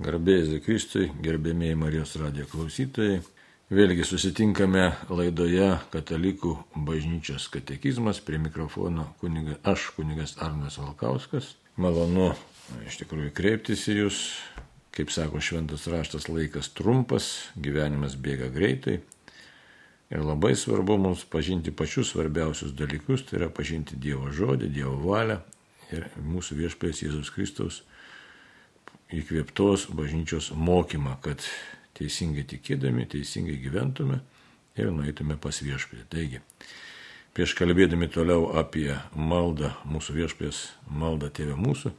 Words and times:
Garbėjai 0.00 0.62
Kristui, 0.64 1.10
gerbėmiai 1.20 1.74
Marijos 1.76 2.14
radijo 2.16 2.46
klausytojai. 2.48 3.18
Vėlgi 3.68 4.06
susitinkame 4.08 4.86
laidoje 5.12 5.66
Katalikų 5.92 6.54
bažnyčios 6.86 7.50
katekizmas 7.52 8.22
prie 8.24 8.38
mikrofono 8.40 9.10
kuniga, 9.20 9.58
aš 9.60 9.90
kunigas 9.98 10.38
Arnas 10.40 10.78
Valkauskas. 10.80 11.50
Malonu 11.76 12.30
iš 12.88 12.96
tikrųjų 13.02 13.34
kreiptis 13.36 13.84
į 13.92 13.98
Jūs. 13.98 14.22
Kaip 14.96 15.12
sako 15.12 15.44
šventas 15.44 15.84
raštas, 15.92 16.30
laikas 16.32 16.72
trumpas, 16.72 17.28
gyvenimas 17.60 18.16
bėga 18.16 18.48
greitai. 18.56 19.02
Ir 20.08 20.24
labai 20.24 20.54
svarbu 20.56 20.96
mums 20.96 21.28
pažinti 21.28 21.76
pačius 21.76 22.14
svarbiausius 22.14 22.72
dalykus, 22.72 23.28
tai 23.28 23.42
yra 23.42 23.52
pažinti 23.52 24.00
Dievo 24.00 24.32
žodį, 24.32 24.72
Dievo 24.80 24.96
valią 25.04 25.42
ir 25.92 26.08
mūsų 26.24 26.56
viešpės 26.64 27.04
Jėzus 27.04 27.36
Kristaus 27.36 27.82
įkvėptos 29.14 29.88
bažnyčios 29.96 30.50
mokymą, 30.54 31.16
kad 31.24 31.42
teisingai 31.98 32.44
tikėdami, 32.48 33.08
teisingai 33.10 33.58
gyventume 33.60 34.20
ir 34.78 34.92
nueitume 34.94 35.36
pas 35.40 35.58
viešpatį. 35.64 36.06
Taigi, 36.12 36.40
prieš 37.34 37.56
kalbėdami 37.58 38.10
toliau 38.12 38.50
apie 38.60 38.94
maldą, 39.14 39.74
mūsų 39.90 40.16
viešpės 40.20 40.62
maldą 40.86 41.30
tėvę 41.34 41.58
mūsų, 41.58 41.92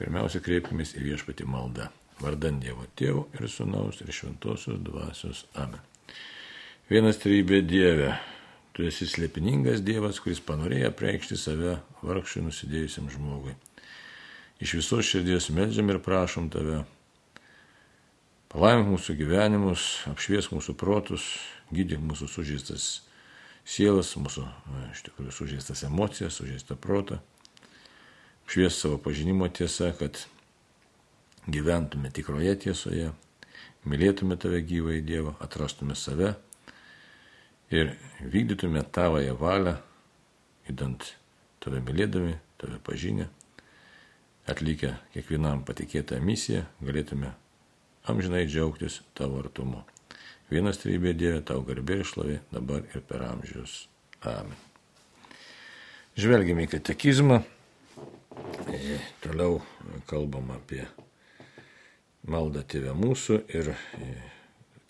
pirmiausia 0.00 0.42
kreipkimės 0.44 0.96
į 0.98 1.10
viešpatį 1.10 1.48
maldą. 1.50 1.90
Vardan 2.20 2.58
Dievo 2.60 2.84
Tėvo 3.00 3.30
ir 3.32 3.48
Sūnaus 3.48 4.02
ir 4.04 4.10
Šventosios 4.12 4.76
Dvasios. 4.84 5.46
Amen. 5.56 5.80
Vienas 6.90 7.16
trybė 7.22 7.62
Dieve, 7.64 8.10
tu 8.76 8.84
esi 8.84 9.08
slėpiningas 9.08 9.80
Dievas, 9.86 10.20
kuris 10.20 10.42
panorėjo 10.44 10.92
preikšti 10.98 11.38
save 11.40 11.78
vargšui 12.04 12.44
nusidėjusiam 12.44 13.08
žmogui 13.14 13.54
iš 14.60 14.74
visos 14.74 15.08
širdies 15.08 15.48
medžiam 15.56 15.88
ir 15.90 16.00
prašom 16.04 16.50
tave. 16.52 16.82
Palaimink 18.50 18.90
mūsų 18.90 19.14
gyvenimus, 19.16 19.84
apšvies 20.10 20.50
mūsų 20.50 20.74
protus, 20.76 21.24
gydyk 21.72 22.02
mūsų 22.02 22.28
sužeistas 22.28 22.88
sielas, 23.64 24.10
mūsų 24.18 24.44
iš 24.90 25.04
tikrųjų 25.06 25.34
sužeistas 25.34 25.84
emocijas, 25.86 26.40
sužeistą 26.40 26.76
protą. 26.76 27.20
Apšvies 28.44 28.80
savo 28.82 28.98
pažinimo 28.98 29.46
tiesą, 29.48 29.92
kad 29.96 30.24
gyventume 31.46 32.10
tikroje 32.10 32.56
tiesoje, 32.66 33.12
mylėtume 33.86 34.36
tave 34.36 34.60
gyvą 34.66 34.98
į 34.98 35.04
Dievą, 35.06 35.36
atrastume 35.40 35.94
save 35.96 36.34
ir 37.70 37.94
vykdytume 38.20 38.82
tavąją 38.92 39.38
valią, 39.38 39.78
įdant 40.68 41.14
tave 41.62 41.78
mylėdami, 41.86 42.34
tave 42.58 42.82
pažinę 42.82 43.30
atlikę 44.50 44.94
kiekvienam 45.14 45.62
patikėtą 45.66 46.18
misiją, 46.24 46.64
galėtume 46.84 47.32
amžinai 48.10 48.46
džiaugtis 48.48 49.00
tavo 49.14 49.40
artumu. 49.44 49.84
Vienas 50.50 50.80
trybė 50.82 51.14
Dieve, 51.14 51.44
tau 51.46 51.62
garbė 51.62 52.00
ir 52.00 52.08
šlovė 52.10 52.40
dabar 52.50 52.82
ir 52.90 53.04
per 53.06 53.22
amžius. 53.28 53.84
Amen. 54.26 54.56
Žvelgime 56.18 56.66
į 56.66 56.72
katekizmą. 56.72 57.38
E, 58.74 58.98
toliau 59.22 59.60
kalbam 60.10 60.50
apie 60.56 60.82
maldą 62.26 62.64
tėvę 62.66 62.96
mūsų 62.98 63.38
ir 63.54 63.70
e, 63.72 64.10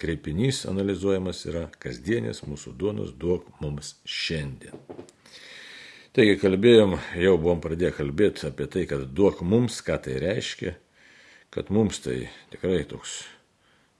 kreipinys 0.00 0.64
analizuojamas 0.70 1.44
yra 1.50 1.66
kasdienės 1.82 2.42
mūsų 2.48 2.72
duonos 2.80 3.12
duok 3.20 3.46
mums 3.60 3.98
šiandien. 4.08 4.80
Taigi 6.10 6.40
kalbėjom, 6.42 6.96
jau 7.22 7.36
buvom 7.38 7.60
pradėję 7.62 7.92
kalbėti 7.94 8.48
apie 8.48 8.64
tai, 8.66 8.80
kad 8.90 9.04
duok 9.14 9.44
mums, 9.46 9.76
ką 9.86 9.94
tai 10.02 10.16
reiškia, 10.18 10.72
kad 11.54 11.68
mums 11.70 12.00
tai 12.02 12.16
tikrai 12.50 12.80
toks 12.90 13.12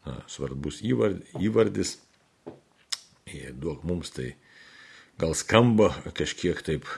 na, 0.09 0.17
svarbus 0.27 0.81
įvardis. 0.83 1.93
Ir 3.31 3.53
duok 3.55 3.85
mums 3.87 4.11
tai 4.17 4.33
gal 5.23 5.37
skamba 5.39 5.93
kažkiek 6.19 6.59
taip 6.67 6.89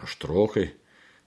aštrokai, 0.00 0.70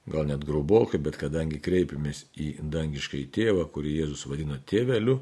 gal 0.09 0.25
net 0.25 0.41
grubokai, 0.47 0.97
bet 0.97 1.19
kadangi 1.21 1.59
kreipiamės 1.61 2.23
į 2.41 2.55
dangiškai 2.73 3.21
tėvą, 3.37 3.67
kurį 3.69 3.99
Jėzus 3.99 4.23
vadino 4.31 4.57
tėveliu, 4.65 5.19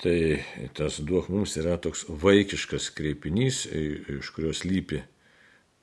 tai 0.00 0.16
tas 0.80 0.96
duok 0.96 1.28
mums 1.28 1.58
yra 1.60 1.76
toks 1.76 2.06
vaikiškas 2.08 2.88
kreipinys, 2.96 3.66
iš 3.68 4.32
kurios 4.32 4.64
lypi 4.64 5.02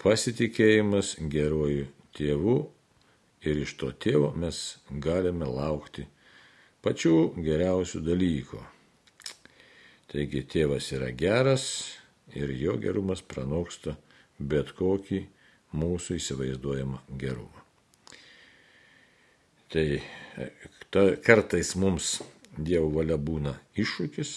pasitikėjimas 0.03 1.15
geruoju 1.31 1.87
tėvu 2.17 2.57
ir 3.47 3.63
iš 3.63 3.75
to 3.79 3.91
tėvo 4.05 4.33
mes 4.39 4.59
galime 5.03 5.47
laukti 5.47 6.05
pačių 6.83 7.15
geriausių 7.43 8.03
dalykų. 8.03 8.61
Taigi 10.11 10.43
tėvas 10.45 10.91
yra 10.93 11.09
geras 11.17 11.65
ir 12.35 12.51
jo 12.59 12.75
gerumas 12.81 13.23
pranoksta 13.25 13.95
bet 14.37 14.73
kokį 14.77 15.23
mūsų 15.73 16.19
įsivaizduojamą 16.19 16.99
gerumą. 17.17 17.63
Tai 19.73 19.87
ta, 20.93 21.07
kartais 21.25 21.73
mums 21.79 22.19
Dievo 22.53 22.91
valia 22.93 23.15
būna 23.17 23.55
iššūkis 23.81 24.31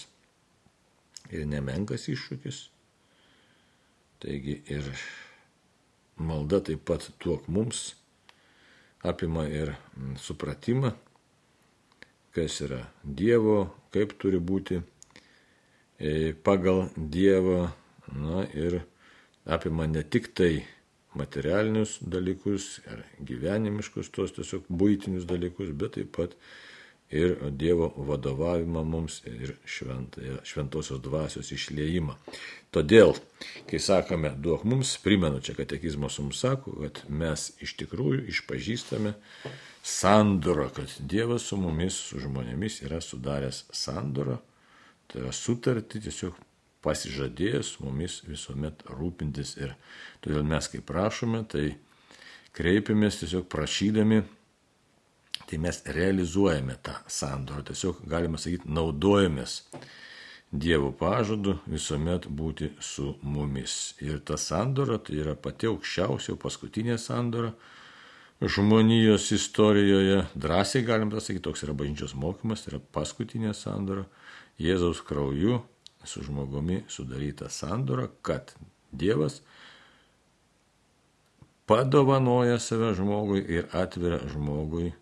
ir 1.37 1.43
nemenkas 1.51 2.07
iššūkis. 2.09 2.61
Taigi 4.25 4.63
ir 4.73 4.89
malda 6.17 6.61
taip 6.65 6.85
pat 6.89 7.11
tuok 7.19 7.49
mums 7.49 7.95
apima 9.07 9.47
ir 9.49 9.75
supratimą, 10.19 10.93
kas 12.35 12.61
yra 12.65 12.83
Dievo, 13.05 13.59
kaip 13.95 14.17
turi 14.21 14.41
būti 14.41 14.81
e, 14.81 16.33
pagal 16.45 16.89
Dievą, 16.97 17.69
na 18.13 18.45
ir 18.55 18.81
apima 19.47 19.87
ne 19.87 20.03
tik 20.03 20.33
tai 20.35 20.67
materialinius 21.17 21.99
dalykus 22.03 22.81
ar 22.93 23.05
gyvenimiškus, 23.29 24.11
tos 24.13 24.35
tiesiog 24.37 24.67
būtinius 24.69 25.27
dalykus, 25.29 25.73
bet 25.73 25.97
taip 25.97 26.13
pat 26.17 26.37
ir 27.11 27.37
Dievo 27.51 27.93
vadovavimą 27.97 28.83
mums 28.85 29.21
ir 29.27 29.55
šventosios 29.67 31.01
dvasios 31.03 31.53
išliejimą. 31.55 32.17
Todėl, 32.75 33.15
kai 33.71 33.79
sakome, 33.81 34.33
duok 34.43 34.67
mums, 34.67 34.97
primenu 35.03 35.41
čia 35.41 35.55
katekizmas 35.57 36.19
mums 36.19 36.43
sako, 36.43 36.75
kad 36.83 37.05
mes 37.09 37.53
iš 37.63 37.77
tikrųjų 37.83 38.27
išpažįstame 38.33 39.15
sandorą, 39.87 40.69
kad 40.75 40.91
Dievas 40.99 41.47
su 41.47 41.59
mumis, 41.61 41.95
su 42.09 42.21
žmonėmis 42.21 42.83
yra 42.85 43.01
sudaręs 43.01 43.65
sandorą, 43.71 44.41
tai 45.07 45.23
yra 45.23 45.33
sutartį 45.33 46.03
tiesiog 46.09 46.43
pasižadėjęs 46.87 47.77
mumis 47.83 48.21
visuomet 48.27 48.83
rūpintis 48.91 49.57
ir 49.59 49.75
todėl 50.23 50.47
mes 50.47 50.69
kaip 50.71 50.85
prašome, 50.87 51.45
tai 51.51 51.77
kreipiamės 52.57 53.23
tiesiog 53.23 53.47
prašydami 53.53 54.23
tai 55.47 55.59
mes 55.63 55.79
realizuojame 55.87 56.77
tą 56.83 56.97
sandorą, 57.07 57.63
tiesiog 57.71 58.03
galima 58.11 58.41
sakyti, 58.41 58.71
naudojamės 58.71 59.63
Dievo 60.57 60.93
pažadu 60.95 61.57
visuomet 61.67 62.29
būti 62.31 62.69
su 62.81 63.17
mumis. 63.27 63.97
Ir 64.01 64.21
ta 64.23 64.37
sandora 64.39 64.97
tai 65.03 65.19
yra 65.19 65.35
pati 65.35 65.67
aukščiausia, 65.67 66.37
paskutinė 66.39 66.95
sandora 67.03 67.51
žmonijos 68.41 69.27
istorijoje. 69.35 70.21
Drąsiai 70.39 70.87
galim 70.87 71.11
tą 71.11 71.21
sakyti, 71.21 71.43
toks 71.49 71.67
yra 71.67 71.75
bažnyčios 71.75 72.15
mokymas, 72.15 72.63
tai 72.63 72.77
yra 72.77 72.81
paskutinė 72.95 73.53
sandora 73.59 74.07
Jėzaus 74.63 75.03
krauju 75.05 75.59
su 76.07 76.23
žmogumi 76.23 76.85
sudaryta 76.89 77.51
sandora, 77.51 78.07
kad 78.23 78.55
Dievas 78.93 79.41
padovanoja 81.67 82.61
save 82.63 82.95
žmogui 82.95 83.43
ir 83.43 83.67
atveria 83.75 84.23
žmogui 84.31 84.93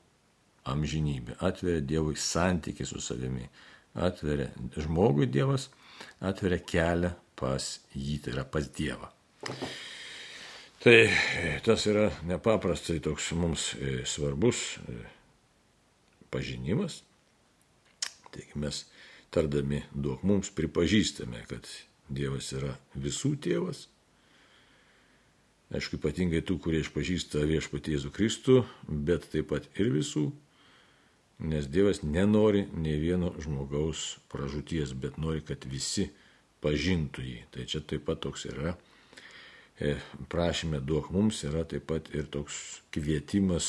amžinybė, 0.70 1.38
atveria 1.44 1.84
Dievui 1.84 2.16
santykiai 2.20 2.88
su 2.88 3.00
savimi, 3.02 3.47
atveria 3.94 4.50
žmogui 4.80 5.28
Dievas, 5.30 5.68
atveria 6.24 6.60
kelią 6.65 7.12
pas 7.39 7.68
jį, 7.94 8.21
tai 8.24 8.34
yra 8.36 8.47
pas 8.48 8.68
Dievą. 8.77 9.10
Tai 10.84 10.98
tas 11.65 11.86
yra 11.89 12.10
nepaprastai 12.28 12.98
toks 13.04 13.30
mums 13.41 13.71
e, 13.78 14.03
svarbus 14.09 14.77
e, 14.84 14.98
pažinimas. 16.33 17.00
Taigi 18.34 18.60
mes 18.60 18.83
tardami 19.33 19.80
duok 19.94 20.24
mums 20.28 20.53
pripažįstame, 20.53 21.44
kad 21.48 21.68
Dievas 22.09 22.50
yra 22.53 22.74
visų 23.00 23.34
tėvas. 23.41 23.86
Aišku, 25.74 25.97
ypatingai 25.97 26.44
tų, 26.44 26.59
kurie 26.62 26.83
išpažįsta 26.84 27.47
viešpatį 27.48 27.97
Jėzų 27.97 28.10
Kristų, 28.15 28.59
bet 28.86 29.24
taip 29.33 29.48
pat 29.50 29.65
ir 29.80 29.89
visų 29.94 30.28
nes 31.44 31.68
Dievas 31.70 32.02
nenori 32.02 32.64
nei 32.74 32.96
vieno 33.00 33.32
žmogaus 33.42 34.14
pražūties, 34.32 34.94
bet 35.00 35.18
nori, 35.20 35.42
kad 35.44 35.66
visi 35.68 36.08
pažintų 36.64 37.24
jį. 37.24 37.41
Tai 37.52 37.66
čia 37.70 37.82
taip 37.84 38.06
pat 38.08 38.22
toks 38.24 38.46
yra. 38.50 38.74
E, 39.74 39.96
prašymė 40.30 40.80
duok 40.86 41.10
mums 41.14 41.42
yra 41.48 41.64
taip 41.68 41.88
pat 41.91 42.08
ir 42.14 42.28
toks 42.30 42.80
kvietimas 42.94 43.68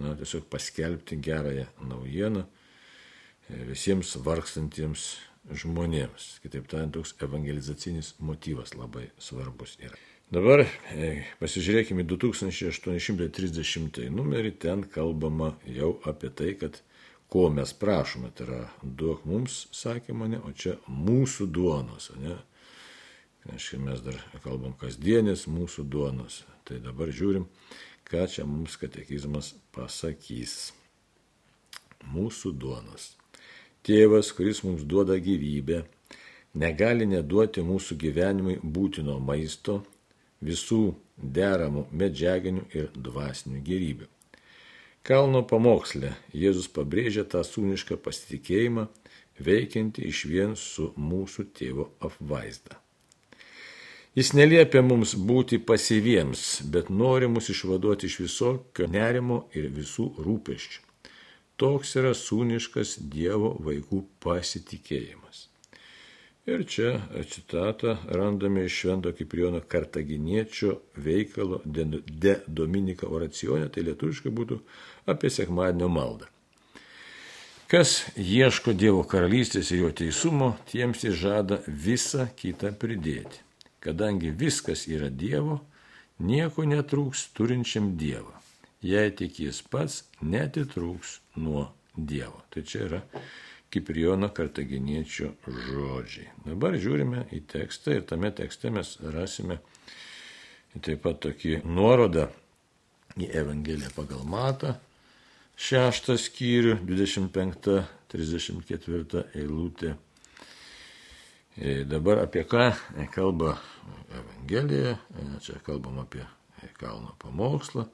na, 0.00 0.14
tiesiog 0.16 0.46
paskelbti 0.50 1.18
gerąją 1.20 1.66
naujieną 1.90 2.44
e, 2.46 3.64
visiems 3.68 4.14
vargstantiems 4.24 5.08
žmonėms. 5.48 6.38
Kitaip 6.44 6.68
tariant, 6.70 6.94
toks 6.96 7.14
evangelizacinis 7.24 8.14
motyvas 8.20 8.74
labai 8.78 9.08
svarbus 9.22 9.76
yra. 9.82 9.98
Dabar 10.28 10.60
e, 10.92 11.22
pasižiūrėkime 11.40 12.04
2830 12.04 14.12
numerį, 14.12 14.50
ten 14.60 14.82
kalbama 14.92 15.54
jau 15.64 15.94
apie 16.10 16.28
tai, 16.28 16.50
kad 16.60 16.76
ko 17.32 17.46
mes 17.48 17.72
prašome, 17.72 18.28
tai 18.36 18.44
yra 18.44 18.60
duok 18.82 19.24
mums, 19.24 19.72
sakė 19.72 20.12
mane, 20.12 20.36
o 20.44 20.52
čia 20.52 20.76
mūsų 20.84 21.48
duonos, 21.48 22.12
ne? 22.20 22.36
Aiškiai, 23.48 23.80
mes 23.80 24.04
dar 24.04 24.20
kalbam 24.44 24.76
kasdienės 24.76 25.48
mūsų 25.48 25.88
duonos. 25.88 26.44
Tai 26.68 26.76
dabar 26.84 27.08
žiūrim, 27.08 27.48
ką 28.04 28.28
čia 28.28 28.44
mums 28.44 28.76
katekizmas 28.76 29.54
pasakys. 29.72 30.74
Mūsų 32.12 32.52
duonos. 32.52 33.14
Tėvas, 33.80 34.36
kuris 34.36 34.60
mums 34.66 34.84
duoda 34.84 35.16
gyvybę, 35.16 35.86
negali 36.60 37.08
neduoti 37.08 37.64
mūsų 37.64 37.96
gyvenimui 38.04 38.60
būtino 38.60 39.16
maisto, 39.24 39.86
visų 40.44 40.94
deramų 41.18 41.86
medžiaginių 41.92 42.64
ir 42.78 42.90
dvasinių 42.94 43.62
gerybių. 43.66 44.08
Kalno 45.08 45.40
pamoksle 45.46 46.12
Jėzus 46.36 46.68
pabrėžia 46.68 47.24
tą 47.24 47.40
sūnišką 47.46 47.96
pasitikėjimą, 48.04 48.88
veikiantį 49.40 50.04
iš 50.10 50.24
vien 50.28 50.52
su 50.58 50.92
mūsų 50.98 51.46
tėvo 51.56 51.88
apvaizda. 52.04 52.76
Jis 54.18 54.32
neliepia 54.34 54.80
mums 54.82 55.14
būti 55.14 55.60
pasyviems, 55.62 56.64
bet 56.74 56.88
nori 56.90 57.28
mus 57.30 57.50
išvaduoti 57.52 58.08
iš 58.08 58.16
visokio 58.24 58.88
nerimo 58.90 59.44
ir 59.54 59.68
visų 59.70 60.08
rūpeščių. 60.26 60.80
Toks 61.58 61.94
yra 62.00 62.14
sūniškas 62.14 62.96
Dievo 63.12 63.52
vaikų 63.66 64.04
pasitikėjimas. 64.22 65.46
Ir 66.48 66.62
čia 66.64 66.94
citatą 67.28 67.96
randame 68.08 68.64
iš 68.64 68.76
Švento 68.82 69.12
Kiprijono 69.12 69.60
Kartaginiečio 69.60 70.78
veikalo 70.96 71.60
De 71.64 72.38
Dominika 72.46 73.08
oracijonė, 73.10 73.68
tai 73.68 73.84
lietuviškai 73.90 74.32
būtų 74.32 74.60
apie 75.12 75.28
sekmadienio 75.34 75.90
maldą. 75.92 76.30
Kas 77.68 77.98
ieško 78.16 78.72
Dievo 78.72 79.02
karalystės 79.04 79.74
ir 79.74 79.82
jo 79.82 79.92
teisumo, 79.92 80.54
tiems 80.70 81.04
jis 81.04 81.20
žada 81.20 81.60
visą 81.68 82.30
kitą 82.38 82.72
pridėti 82.72 83.44
kadangi 83.80 84.30
viskas 84.30 84.86
yra 84.88 85.08
Dievo, 85.10 85.60
nieko 86.18 86.66
netrūks 86.66 87.28
turinčiam 87.36 87.94
Dievą. 87.98 88.34
Jei 88.82 89.10
tik 89.14 89.40
jis 89.42 89.62
pats 89.62 90.02
netitrūks 90.22 91.18
nuo 91.42 91.68
Dievo. 91.96 92.42
Tai 92.50 92.62
čia 92.62 92.84
yra 92.86 93.00
Kiprijono 93.68 94.32
kartaginiečio 94.32 95.34
žodžiai. 95.44 96.32
Dabar 96.46 96.72
žiūrime 96.80 97.26
į 97.36 97.38
tekstą 97.52 97.92
ir 97.98 98.02
tame 98.08 98.30
tekste 98.32 98.70
mes 98.72 98.88
rasime 99.14 99.56
taip 100.84 100.98
pat 101.04 101.16
tokį 101.26 101.52
nuorodą 101.66 102.24
į 103.18 103.26
Evangeliją 103.40 103.90
pagal 103.96 104.22
Matą, 104.28 104.70
šeštą 105.58 106.14
skyrių, 106.22 106.74
25-34 106.88 109.22
eilutė 109.36 109.90
E, 111.60 111.84
dabar 111.84 112.18
apie 112.22 112.44
ką 112.46 112.70
kalba 113.10 113.56
Evangelija, 114.14 114.92
e, 114.94 115.24
čia 115.42 115.58
kalbam 115.66 115.98
apie 115.98 116.22
kalno 116.78 117.16
pamokslą. 117.18 117.88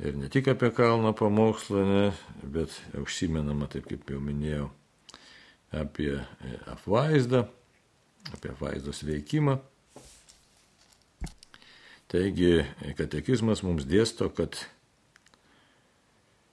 Ir 0.00 0.16
ne 0.16 0.30
tik 0.32 0.48
apie 0.48 0.70
kalno 0.72 1.12
pamokslą, 1.16 1.84
ne, 1.84 2.04
bet 2.42 2.72
užsimenama, 2.96 3.68
taip 3.68 3.88
kaip 3.90 4.08
jau 4.08 4.20
minėjau, 4.24 4.70
apie 5.76 6.14
e, 6.16 6.52
apvaizdą, 6.72 7.44
apie 8.32 8.52
apvaizdos 8.54 9.04
veikimą. 9.04 9.58
Taigi 12.10 12.64
katekizmas 12.98 13.64
mums 13.66 13.86
dėsto, 13.88 14.32
kad 14.34 14.58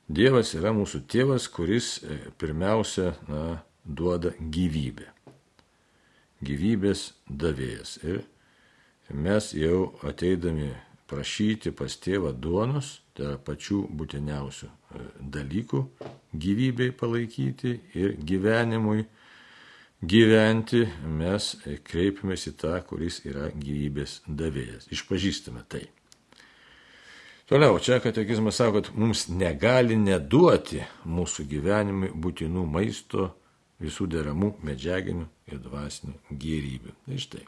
Dievas 0.07 0.53
yra 0.55 0.71
mūsų 0.71 1.01
tėvas, 1.11 1.49
kuris 1.51 1.97
pirmiausia 2.39 3.09
na, 3.27 3.41
duoda 3.83 4.31
gyvybę 4.39 5.09
gyvybės 6.43 7.11
davėjas. 7.27 7.97
Ir 8.03 8.23
mes 9.13 9.51
jau 9.57 9.93
ateidami 10.05 10.71
prašyti 11.09 11.71
pas 11.71 11.95
tėvą 12.03 12.33
duonos, 12.35 12.99
tai 13.17 13.25
yra 13.31 13.37
pačių 13.41 13.81
būtiniausių 13.97 14.67
e, 14.69 15.05
dalykų 15.35 15.83
gyvybei 16.37 16.93
palaikyti 16.95 17.73
ir 17.97 18.13
gyvenimui 18.21 19.07
gyventi, 20.01 20.83
mes 21.09 21.55
kreipiamės 21.87 22.47
į 22.51 22.53
tą, 22.61 22.75
kuris 22.85 23.23
yra 23.25 23.49
gyvybės 23.57 24.21
davėjas. 24.27 24.91
Išpažįstame 24.93 25.65
tai. 25.69 25.87
Toliau, 27.47 27.79
čia 27.79 28.01
katekizmas 28.03 28.59
sako, 28.59 28.81
kad 28.81 28.91
mums 28.93 29.27
negali 29.31 29.95
neduoti 29.97 30.81
mūsų 31.07 31.47
gyvenimui 31.47 32.11
būtinų 32.13 32.65
maisto, 32.69 33.31
visų 33.81 34.07
deramų 34.11 34.51
medžiaginių 34.67 35.27
ir 35.47 35.61
dvasinių 35.63 36.37
gyrybių. 36.43 36.95
Tai 37.07 37.19
štai. 37.23 37.45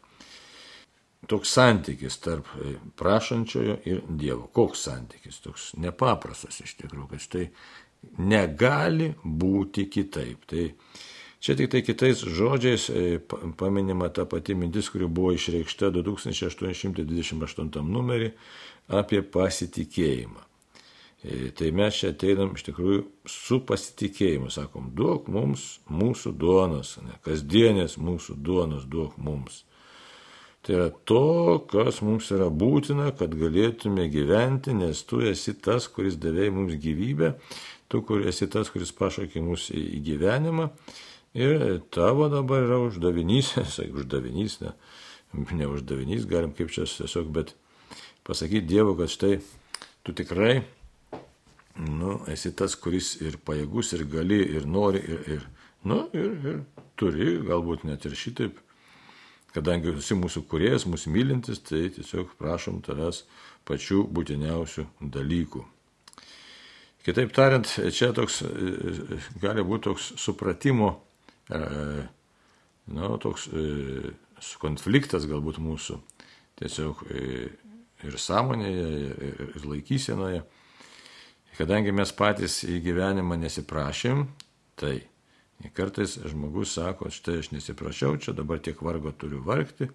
Toks 1.28 1.52
santykis 1.52 2.18
tarp 2.24 2.48
e, 2.56 2.76
prašančiojo 2.96 3.78
ir 3.86 4.02
Dievo. 4.08 4.48
Koks 4.56 4.80
santykis? 4.88 5.40
Toks 5.44 5.74
nepaprastas 5.82 6.62
iš 6.64 6.78
tikrųjų, 6.80 7.08
kad 7.12 7.20
štai 7.26 7.46
negali 8.24 9.14
būti 9.24 9.90
kitaip. 9.92 10.46
Tai 10.48 10.64
čia 11.44 11.56
tik 11.60 11.72
tai 11.74 11.82
kitais 11.84 12.24
žodžiais 12.24 12.90
e, 12.90 13.20
paminima 13.60 14.10
ta 14.16 14.26
pati 14.26 14.56
mintis, 14.56 14.90
kuri 14.94 15.08
buvo 15.12 15.32
išreikšta 15.36 15.92
2828 16.00 17.84
numerį 17.84 18.30
apie 19.00 19.22
pasitikėjimą. 19.22 20.50
E, 21.20 21.52
tai 21.52 21.72
mes 21.76 22.00
čia 22.00 22.14
ateinam 22.14 22.56
iš 22.56 22.64
tikrųjų 22.70 23.02
su 23.28 23.60
pasitikėjimu, 23.68 24.48
sakom, 24.56 24.96
duok 24.96 25.28
mums 25.28 25.82
mūsų 25.92 26.32
duonos, 26.40 26.96
ne, 27.04 27.20
kasdienės 27.28 27.98
mūsų 28.00 28.40
duonos 28.40 28.88
duok 28.88 29.20
mums. 29.20 29.66
Tai 30.66 30.76
yra 30.76 30.88
to, 31.08 31.24
kas 31.72 32.02
mums 32.04 32.30
yra 32.36 32.50
būtina, 32.52 33.14
kad 33.16 33.36
galėtume 33.40 34.10
gyventi, 34.12 34.74
nes 34.76 35.04
tu 35.08 35.22
esi 35.24 35.54
tas, 35.56 35.88
kuris 35.88 36.18
davėjai 36.20 36.56
mums 36.56 36.76
gyvybę, 36.84 37.34
tu 37.90 38.02
kur 38.06 38.26
esi 38.28 38.50
tas, 38.52 38.72
kuris 38.74 38.92
pašaukė 38.96 39.44
mus 39.46 39.70
į 39.72 40.02
gyvenimą. 40.10 40.68
Ir 41.40 41.80
tavo 41.94 42.28
dabar 42.32 42.66
yra 42.66 42.82
uždavinys, 42.88 43.54
sakai, 43.76 43.94
uždavinys, 44.02 44.60
ne, 44.66 44.74
ne 45.56 45.70
uždavinys, 45.70 46.28
galim 46.30 46.52
kaip 46.58 46.74
čia 46.76 46.90
tiesiog, 46.90 47.32
bet 47.34 47.56
pasakyti 48.28 48.68
Dievu, 48.68 48.98
kad 49.00 49.14
štai 49.14 49.38
tu 50.04 50.14
tikrai 50.18 50.60
nu, 51.80 52.20
esi 52.28 52.52
tas, 52.56 52.76
kuris 52.76 53.16
ir 53.24 53.38
pajėgus, 53.46 53.94
ir 53.96 54.06
gali, 54.12 54.40
ir 54.58 54.66
nori, 54.68 55.00
ir, 55.00 55.22
ir, 55.36 55.46
nu, 55.88 56.02
ir, 56.14 56.34
ir 56.52 56.58
turi, 57.00 57.38
galbūt 57.48 57.86
net 57.88 58.06
ir 58.10 58.18
šitaip, 58.20 58.60
kadangi 59.56 59.96
esi 59.98 60.18
mūsų 60.18 60.44
kuriejas, 60.50 60.86
mūsų 60.90 61.14
mylintis, 61.14 61.62
tai 61.66 61.88
tiesiog 61.96 62.36
prašom 62.40 62.82
tavęs 62.86 63.24
pačių 63.68 64.06
būtiniausių 64.14 64.86
dalykų. 65.16 65.64
Kitaip 67.06 67.32
tariant, 67.34 67.70
čia 67.96 68.12
toks 68.14 68.42
gali 69.42 69.64
būti 69.66 69.88
toks 69.88 70.12
supratimo, 70.20 70.92
nu, 71.50 73.12
toks 73.24 73.48
konfliktas 74.62 75.26
galbūt 75.30 75.62
mūsų 75.64 75.98
tiesiog 76.60 77.04
ir 77.08 78.18
sąmonėje, 78.20 78.90
ir, 79.30 79.44
ir 79.56 79.68
laikysenoje. 79.74 80.44
Kadangi 81.60 81.92
mes 81.96 82.12
patys 82.16 82.62
į 82.64 82.78
gyvenimą 82.86 83.36
nesiprašėm, 83.42 84.28
tai 84.80 85.02
kartais 85.74 86.18
žmogus 86.32 86.74
sako, 86.78 87.10
štai 87.12 87.40
aš 87.42 87.52
nesiprašiau, 87.52 88.18
čia 88.18 88.34
dabar 88.34 88.62
tiek 88.64 88.80
vargo 88.82 89.12
turiu 89.12 89.42
vargti 89.46 89.90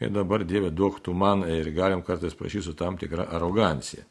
ir 0.00 0.10
dabar 0.10 0.44
Dieve 0.44 0.70
duok 0.70 1.02
tu 1.04 1.12
man 1.14 1.44
ir 1.48 1.70
galim 1.70 2.02
kartais 2.02 2.34
prašyti 2.34 2.64
su 2.64 2.74
tam 2.74 2.96
tikra 2.98 3.28
arogancija. 3.30 4.04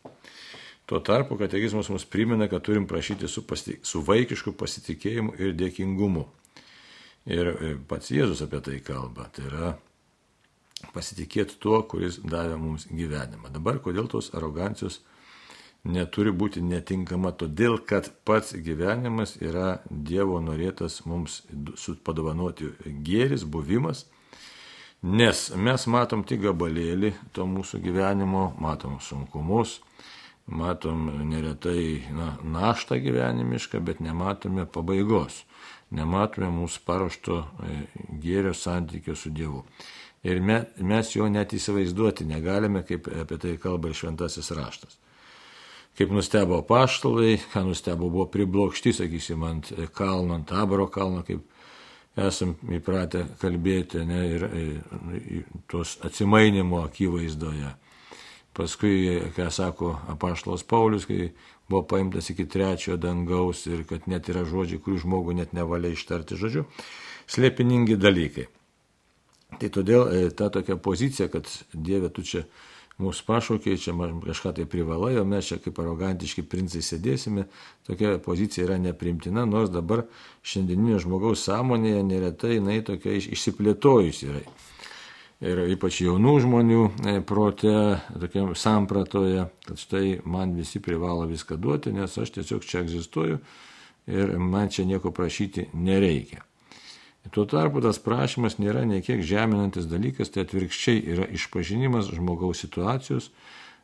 Tuo 0.86 1.00
tarpu 1.00 1.38
katekizmas 1.38 1.90
mus 1.90 2.06
primena, 2.06 2.48
kad 2.48 2.62
turim 2.62 2.88
prašyti 2.88 3.28
su, 3.28 3.46
pasi, 3.48 3.78
su 3.84 4.02
vaikišku 4.04 4.52
pasitikėjimu 4.60 5.38
ir 5.40 5.54
dėkingumu. 5.56 6.26
Ir 7.32 7.48
e, 7.54 7.70
pats 7.88 8.12
Jėzus 8.12 8.42
apie 8.44 8.60
tai 8.66 8.80
kalba. 8.84 9.30
Tai 9.32 9.46
yra 9.48 9.70
pasitikėti 10.92 11.60
tuo, 11.62 11.84
kuris 11.88 12.20
davė 12.26 12.58
mums 12.60 12.88
gyvenimą. 12.90 13.54
Dabar 13.54 13.80
kodėl 13.80 14.10
tos 14.12 14.34
arogancijos 14.36 15.00
neturi 15.84 16.32
būti 16.32 16.62
netinkama, 16.62 17.32
todėl 17.34 17.80
kad 17.88 18.12
pats 18.26 18.54
gyvenimas 18.54 19.36
yra 19.42 19.82
Dievo 19.90 20.40
norėtas 20.44 21.02
mums 21.06 21.42
padovanoti 22.06 22.70
gėris, 23.06 23.44
buvimas, 23.44 24.06
nes 25.02 25.48
mes 25.56 25.88
matom 25.88 26.24
tik 26.24 26.44
gabalėlį 26.46 27.16
to 27.34 27.48
mūsų 27.50 27.82
gyvenimo, 27.82 28.52
matom 28.62 29.00
sunkumus, 29.02 29.80
matom 30.46 31.10
neretai 31.30 32.04
na, 32.14 32.36
naštą 32.44 33.00
gyvenimišką, 33.02 33.82
bet 33.82 34.04
nematome 34.04 34.68
pabaigos. 34.70 35.46
Nematome 35.92 36.48
mūsų 36.56 36.86
paruošto 36.88 37.42
e, 37.42 37.74
gėrio 38.24 38.54
santykio 38.56 39.16
su 39.20 39.28
Dievu. 39.36 39.66
Ir 40.24 40.40
mes 40.40 41.10
jo 41.16 41.26
net 41.28 41.52
įsivaizduoti 41.58 42.24
negalime, 42.30 42.86
kaip 42.88 43.10
apie 43.12 43.40
tai 43.42 43.58
kalba 43.60 43.90
ir 43.90 43.98
šventasis 43.98 44.54
raštas. 44.56 44.96
Kaip 46.00 46.14
nustebo 46.16 46.62
paštalai, 46.64 47.36
ką 47.52 47.66
nustebo 47.68 48.10
buvo 48.10 48.26
priblokšti, 48.32 48.94
sakysim, 48.96 49.44
ant 49.44 49.72
kalno, 49.96 50.38
ant 50.38 50.48
taboro 50.50 50.88
kalno, 50.88 51.26
kaip 51.28 51.44
esam 52.20 52.56
įpratę 52.72 53.26
kalbėti, 53.42 54.06
ne, 54.08 54.22
ir, 54.36 54.46
ir 55.20 55.50
tos 55.72 55.98
atsimainimo 56.04 56.82
akivaizdoje. 56.86 57.76
Paskui, 58.56 59.20
ką 59.36 59.48
sako 59.52 59.94
apaštalas 60.12 60.64
Paulius, 60.68 61.06
kai 61.08 61.30
buvo 61.72 61.86
paimtas 61.88 62.28
iki 62.34 62.48
trečiojo 62.52 62.98
dangaus 63.00 63.64
ir 63.70 63.86
kad 63.88 64.10
net 64.12 64.28
yra 64.32 64.44
žodžiai, 64.48 64.82
kurių 64.84 65.06
žmogų 65.06 65.38
net 65.40 65.54
nevalia 65.56 65.94
ištarti 65.96 66.40
žodžiu, 66.40 66.66
slėpiningi 67.32 67.96
dalykai. 68.00 68.50
Tai 69.60 69.70
todėl 69.72 70.04
e, 70.12 70.28
ta 70.36 70.50
tokia 70.52 70.76
pozicija, 70.80 71.30
kad 71.32 71.48
Dieve, 71.72 72.12
tu 72.12 72.24
čia 72.28 72.44
mūsų 73.02 73.26
pašaukė, 73.28 73.76
čia 73.82 73.94
kažką 73.98 74.54
tai 74.58 74.66
privalai, 74.70 75.16
o 75.20 75.26
mes 75.28 75.50
čia 75.50 75.58
kaip 75.62 75.80
arogantiški 75.82 76.46
princai 76.48 76.84
sėdėsime, 76.86 77.48
tokia 77.88 78.16
pozicija 78.24 78.68
yra 78.68 78.78
neprimtina, 78.82 79.46
nors 79.50 79.72
dabar 79.74 80.06
šiandieninio 80.46 81.00
žmogaus 81.04 81.46
sąmonėje 81.48 82.04
neretai 82.08 82.58
jinai 82.60 82.82
tokia 82.86 83.18
išsiplėtojusi 83.20 84.30
yra. 84.32 84.44
Ir 85.42 85.64
ypač 85.74 86.04
jaunų 86.04 86.36
žmonių 86.44 86.82
e, 86.86 87.16
prote, 87.26 87.74
tokiam 88.22 88.54
sampratoje, 88.54 89.48
kad 89.66 89.82
štai 89.82 90.20
man 90.30 90.54
visi 90.54 90.78
privalo 90.86 91.26
viską 91.26 91.58
duoti, 91.58 91.96
nes 91.98 92.14
aš 92.22 92.36
tiesiog 92.38 92.68
čia 92.68 92.84
egzistuoju 92.86 93.42
ir 94.12 94.38
man 94.38 94.70
čia 94.70 94.86
nieko 94.86 95.10
prašyti 95.10 95.72
nereikia. 95.74 96.46
Tuo 97.30 97.46
tarpu 97.46 97.84
tas 97.86 98.00
prašymas 98.02 98.58
nėra 98.58 98.82
niekiek 98.90 99.22
žeminantis 99.22 99.86
dalykas, 99.86 100.32
tai 100.34 100.42
atvirkščiai 100.42 101.04
yra 101.14 101.28
išpažinimas 101.30 102.10
žmogaus 102.10 102.64
situacijos, 102.64 103.30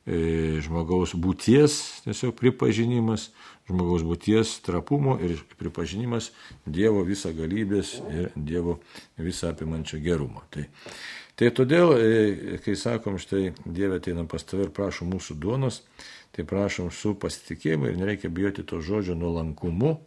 e, 0.10 0.58
žmogaus 0.66 1.14
būties 1.14 1.76
tiesiog 2.08 2.34
pripažinimas, 2.40 3.30
žmogaus 3.70 4.02
būties 4.08 4.56
trapumo 4.66 5.20
ir 5.22 5.38
pripažinimas 5.62 6.32
Dievo 6.66 7.06
visą 7.06 7.30
galybės 7.38 8.00
ir 8.10 8.34
Dievo 8.36 8.80
visą 9.22 9.54
apimančio 9.54 10.02
gerumo. 10.02 10.42
Tai, 10.50 10.66
tai 11.38 11.54
todėl, 11.54 11.94
e, 11.94 12.60
kai 12.66 12.74
sakom, 12.74 13.22
štai 13.22 13.54
Dieve 13.64 14.02
ateina 14.02 14.26
pas 14.26 14.42
tave 14.42 14.66
ir 14.66 14.74
prašom 14.74 15.14
mūsų 15.14 15.38
duonos, 15.38 15.84
tai 16.34 16.42
prašom 16.42 16.90
su 16.90 17.14
pasitikėjimu 17.14 17.92
ir 17.94 18.02
nereikia 18.02 18.34
bijoti 18.34 18.66
to 18.66 18.82
žodžio 18.82 19.14
nuolankumu 19.14 20.00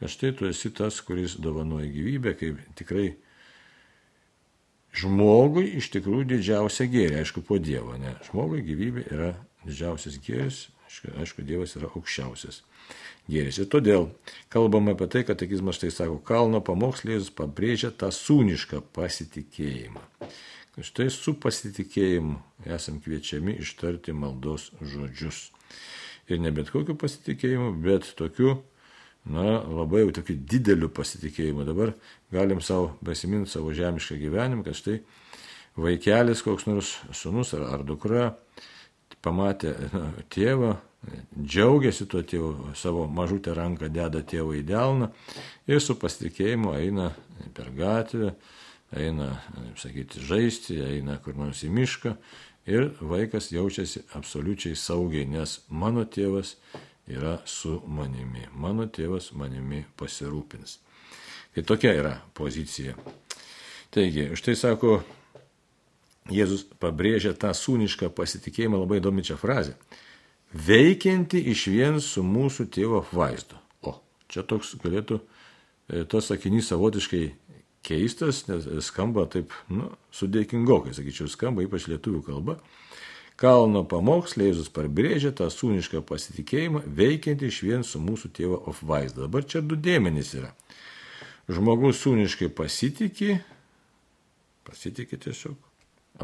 kad 0.00 0.12
štai 0.12 0.32
tu 0.36 0.48
esi 0.48 0.72
tas, 0.74 1.00
kuris 1.04 1.38
dovanoja 1.40 1.88
gyvybę, 1.92 2.34
kaip 2.38 2.60
tikrai 2.78 3.14
žmogui 4.96 5.68
iš 5.80 5.90
tikrųjų 5.94 6.28
didžiausia 6.34 6.88
gėrė, 6.92 7.20
aišku, 7.22 7.44
po 7.46 7.60
Dievo, 7.60 7.96
ne? 8.00 8.14
Žmogui 8.28 8.62
gyvybė 8.66 9.06
yra 9.12 9.32
didžiausias 9.66 10.18
gėris, 10.24 10.66
aišku, 11.20 11.44
Dievas 11.46 11.76
yra 11.76 11.90
aukščiausias 11.92 12.62
gėris. 13.30 13.60
Ir 13.60 13.70
todėl 13.72 14.08
kalbame 14.52 14.94
apie 14.94 15.08
tai, 15.12 15.24
kad 15.28 15.40
tekizmas 15.40 15.80
štai 15.80 15.92
sako, 15.94 16.20
kalno 16.24 16.62
pamokslės 16.64 17.32
pabrėžia 17.36 17.92
tą 17.92 18.12
sūnišką 18.14 18.82
pasitikėjimą. 18.96 20.04
Štai 20.76 21.08
su 21.08 21.32
pasitikėjimu 21.40 22.36
esam 22.68 22.98
kviečiami 23.00 23.54
ištarti 23.64 24.12
maldos 24.12 24.68
žodžius. 24.84 25.46
Ir 26.28 26.42
ne 26.42 26.50
bet 26.52 26.68
kokiu 26.74 26.96
pasitikėjimu, 27.00 27.70
bet 27.80 28.10
tokiu 28.18 28.58
na, 29.26 29.60
labai 29.62 30.04
jau 30.04 30.14
tokiu 30.20 30.36
dideliu 30.38 30.88
pasitikėjimu. 30.92 31.66
Dabar 31.66 31.94
galim 32.32 32.62
savo 32.64 32.94
besiminti 33.04 33.50
savo 33.50 33.74
žemišką 33.74 34.18
gyvenimą, 34.20 34.66
kad 34.66 34.78
štai 34.78 35.00
vaikelis 35.76 36.42
koks 36.46 36.66
nors 36.68 36.96
sunus 37.14 37.54
ar, 37.56 37.66
ar 37.76 37.86
dukra 37.86 38.30
pamatė 39.24 39.74
na, 39.92 40.10
tėvą, 40.32 40.76
džiaugiasi 41.36 42.06
tuo 42.10 42.22
tėvu, 42.26 42.72
savo 42.78 43.06
mažutę 43.10 43.54
ranką 43.54 43.90
deda 43.92 44.22
tėvo 44.26 44.54
į 44.56 44.64
delną 44.66 45.10
ir 45.70 45.82
su 45.82 45.96
pasitikėjimu 45.98 46.74
eina 46.78 47.10
per 47.54 47.70
gatvę, 47.74 48.32
eina, 48.96 49.32
sakyti, 49.78 50.22
žaisti, 50.22 50.78
eina 50.82 51.18
kur 51.22 51.36
nors 51.38 51.62
į 51.66 51.70
mišką 51.74 52.14
ir 52.70 52.90
vaikas 53.00 53.52
jaučiasi 53.54 54.06
absoliučiai 54.18 54.78
saugiai, 54.78 55.26
nes 55.30 55.60
mano 55.70 56.06
tėvas 56.06 56.56
yra 57.06 57.38
su 57.46 57.80
manimi. 57.86 58.46
Mano 58.54 58.88
tėvas 58.90 59.30
manimi 59.36 59.84
pasirūpins. 59.98 60.78
Tai 61.54 61.64
tokia 61.64 61.94
yra 61.96 62.16
pozicija. 62.36 62.96
Taigi, 63.94 64.32
štai 64.36 64.56
sako, 64.58 64.98
Jėzus 66.26 66.64
pabrėžia 66.82 67.36
tą 67.38 67.52
sūnišką 67.54 68.10
pasitikėjimą 68.16 68.80
labai 68.82 68.98
įdomi 68.98 69.22
čia 69.26 69.36
frazė. 69.38 69.76
Veikianti 70.50 71.38
iš 71.52 71.66
vien 71.70 72.00
su 72.02 72.24
mūsų 72.26 72.66
tėvo 72.74 73.04
vaizdu. 73.14 73.58
O, 73.86 73.94
čia 74.32 74.42
toks 74.42 74.74
galėtų 74.82 75.20
e, 75.20 76.02
tas 76.10 76.30
sakinys 76.32 76.72
savotiškai 76.72 77.22
keistas, 77.86 78.42
nes 78.48 78.66
skamba 78.88 79.28
taip, 79.30 79.54
nu, 79.70 79.92
sudėkingokai, 80.14 80.96
sakyčiau, 80.96 81.30
skamba 81.30 81.62
ypač 81.66 81.86
lietuvių 81.92 82.24
kalba. 82.26 82.58
Kalno 83.36 83.82
pamokslė 83.84 84.48
Jėzus 84.48 84.70
parbrėžia 84.72 85.28
tą 85.36 85.50
sūnišką 85.52 86.00
pasitikėjimą, 86.08 86.86
veikiantį 86.96 87.50
iš 87.50 87.58
vien 87.66 87.82
su 87.84 88.00
mūsų 88.00 88.30
tėvo 88.36 88.62
apvaizda. 88.72 89.26
Dabar 89.26 89.44
čia 89.44 89.60
du 89.60 89.76
dėmenys 89.76 90.32
yra. 90.38 90.54
Žmogus 91.52 92.00
sūniškai 92.00 92.48
pasitikė, 92.56 93.36
pasitikė 94.66 95.18
tiesiog, 95.26 95.58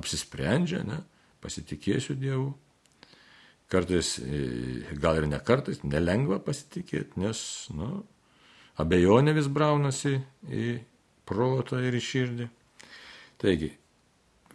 apsisprendžia, 0.01 0.81
ne, 0.89 1.03
pasitikėsiu 1.45 2.17
Dievu. 2.17 2.49
Kartais, 3.73 4.17
e, 4.19 4.41
gal 5.01 5.21
ir 5.21 5.29
ne 5.29 5.39
kartais, 5.41 5.85
nelengva 5.85 6.41
pasitikėti, 6.45 7.21
nes, 7.21 7.45
na, 7.77 7.93
nu, 7.93 8.03
abejonė 8.81 9.37
vis 9.37 9.49
braunasi 9.53 10.19
į 10.49 10.73
protą 11.29 11.81
ir 11.85 11.97
į 11.97 12.03
širdį. 12.09 12.49
Taigi, 13.41 13.71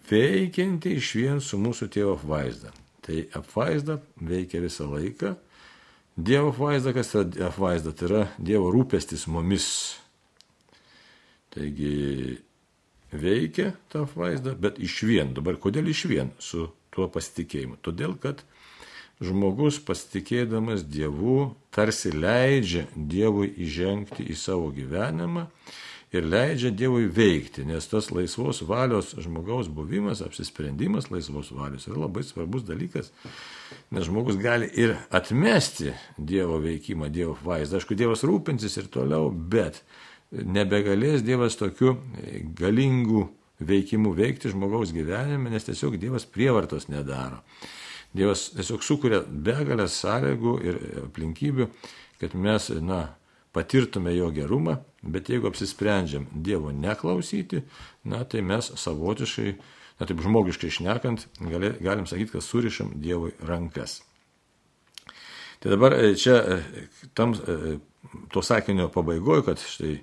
veikianti 0.10 0.96
iš 0.98 1.14
vien 1.20 1.42
su 1.44 1.60
mūsų 1.62 1.90
tėvo 1.94 2.16
apvaizda. 2.18 2.74
Tai 3.06 3.22
apvaizda 3.40 4.00
veikia 4.20 4.62
visą 4.64 4.88
laiką. 4.92 5.36
Dievo 6.18 6.52
apvaizda, 6.52 6.94
kas 6.98 7.14
yra 7.14 7.48
apvaizda, 7.52 7.94
tai 7.94 8.10
yra 8.10 8.24
Dievo 8.38 8.72
rūpestis 8.74 9.28
mumis. 9.32 9.68
Taigi 11.54 12.40
veikia 13.12 13.72
ta 13.92 14.04
apvaizda, 14.06 14.56
bet 14.60 14.80
iš 14.84 15.02
vien. 15.08 15.34
Dabar 15.38 15.60
kodėl 15.62 15.88
iš 15.94 16.06
vien 16.10 16.34
su 16.40 16.68
tuo 16.94 17.08
pasitikėjimu? 17.14 17.78
Todėl, 17.86 18.18
kad 18.20 18.44
žmogus 19.24 19.80
pasitikėdamas 19.86 20.84
Dievu 20.90 21.54
tarsi 21.74 22.12
leidžia 22.14 22.88
Dievui 22.96 23.50
įžengti 23.66 24.28
į 24.28 24.38
savo 24.38 24.72
gyvenimą 24.76 25.48
ir 26.16 26.28
leidžia 26.28 26.72
Dievui 26.72 27.08
veikti, 27.12 27.66
nes 27.68 27.88
tas 27.92 28.10
laisvos 28.16 28.62
valios 28.68 29.14
žmogaus 29.20 29.68
buvimas, 29.72 30.22
apsisprendimas 30.24 31.10
laisvos 31.12 31.52
valios 31.52 31.88
yra 31.90 32.00
labai 32.06 32.24
svarbus 32.24 32.64
dalykas, 32.68 33.12
nes 33.92 34.08
žmogus 34.08 34.40
gali 34.40 34.70
ir 34.80 34.96
atmesti 35.12 35.94
Dievo 36.18 36.62
veikimą, 36.64 37.12
Dievo 37.12 37.38
vaizdą. 37.44 37.82
Aišku, 37.82 37.98
Dievas 38.00 38.24
rūpinsis 38.28 38.80
ir 38.80 38.92
toliau, 38.94 39.32
bet 39.32 39.84
nebegalės 40.32 41.26
Dievas 41.28 41.60
tokiu 41.60 41.98
galingu 42.56 43.28
veikimu 43.60 44.14
veikti 44.16 44.52
žmogaus 44.54 44.94
gyvenime, 44.96 45.52
nes 45.52 45.66
tiesiog 45.68 45.98
Dievas 46.00 46.28
prievartos 46.30 46.88
nedaro. 46.92 47.42
Dievas 48.16 48.48
tiesiog 48.56 48.84
sukuria 48.86 49.22
begalės 49.28 49.98
sąlygų 50.02 50.54
ir 50.64 50.78
aplinkybių, 51.04 51.68
kad 52.22 52.36
mes, 52.38 52.70
na, 52.82 53.17
patirtume 53.58 54.14
jo 54.14 54.30
gerumą, 54.32 54.78
bet 55.02 55.32
jeigu 55.34 55.50
apsisprendžiam 55.50 56.28
Dievo 56.32 56.72
neklausyti, 56.72 57.64
na 58.06 58.22
tai 58.30 58.44
mes 58.46 58.70
savotiškai, 58.78 59.54
na 59.98 60.06
taip 60.06 60.22
žmogiškai 60.22 60.70
šnekant, 60.78 61.26
gali, 61.42 61.72
galim 61.82 62.06
sakyti, 62.06 62.36
kad 62.36 62.46
surišam 62.46 62.94
Dievui 63.02 63.34
rankas. 63.42 64.04
Tai 65.60 65.72
dabar 65.74 65.96
e, 65.98 66.12
čia 66.16 66.36
e, 66.38 66.60
tam 67.18 67.34
e, 67.34 67.78
to 68.30 68.44
sakinio 68.46 68.92
pabaigoje, 68.94 69.48
kad 69.48 69.64
štai 69.64 69.98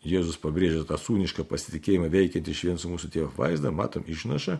Jėzus 0.00 0.38
pabrėžia 0.40 0.86
tą 0.88 0.96
sūnišką 0.96 1.44
pasitikėjimą 1.44 2.06
veikiantį 2.08 2.54
iš 2.54 2.62
vien 2.64 2.78
su 2.80 2.88
mūsų 2.88 3.10
tėvo 3.12 3.28
vaizdą, 3.36 3.68
matom 3.68 4.06
išnašą 4.08 4.56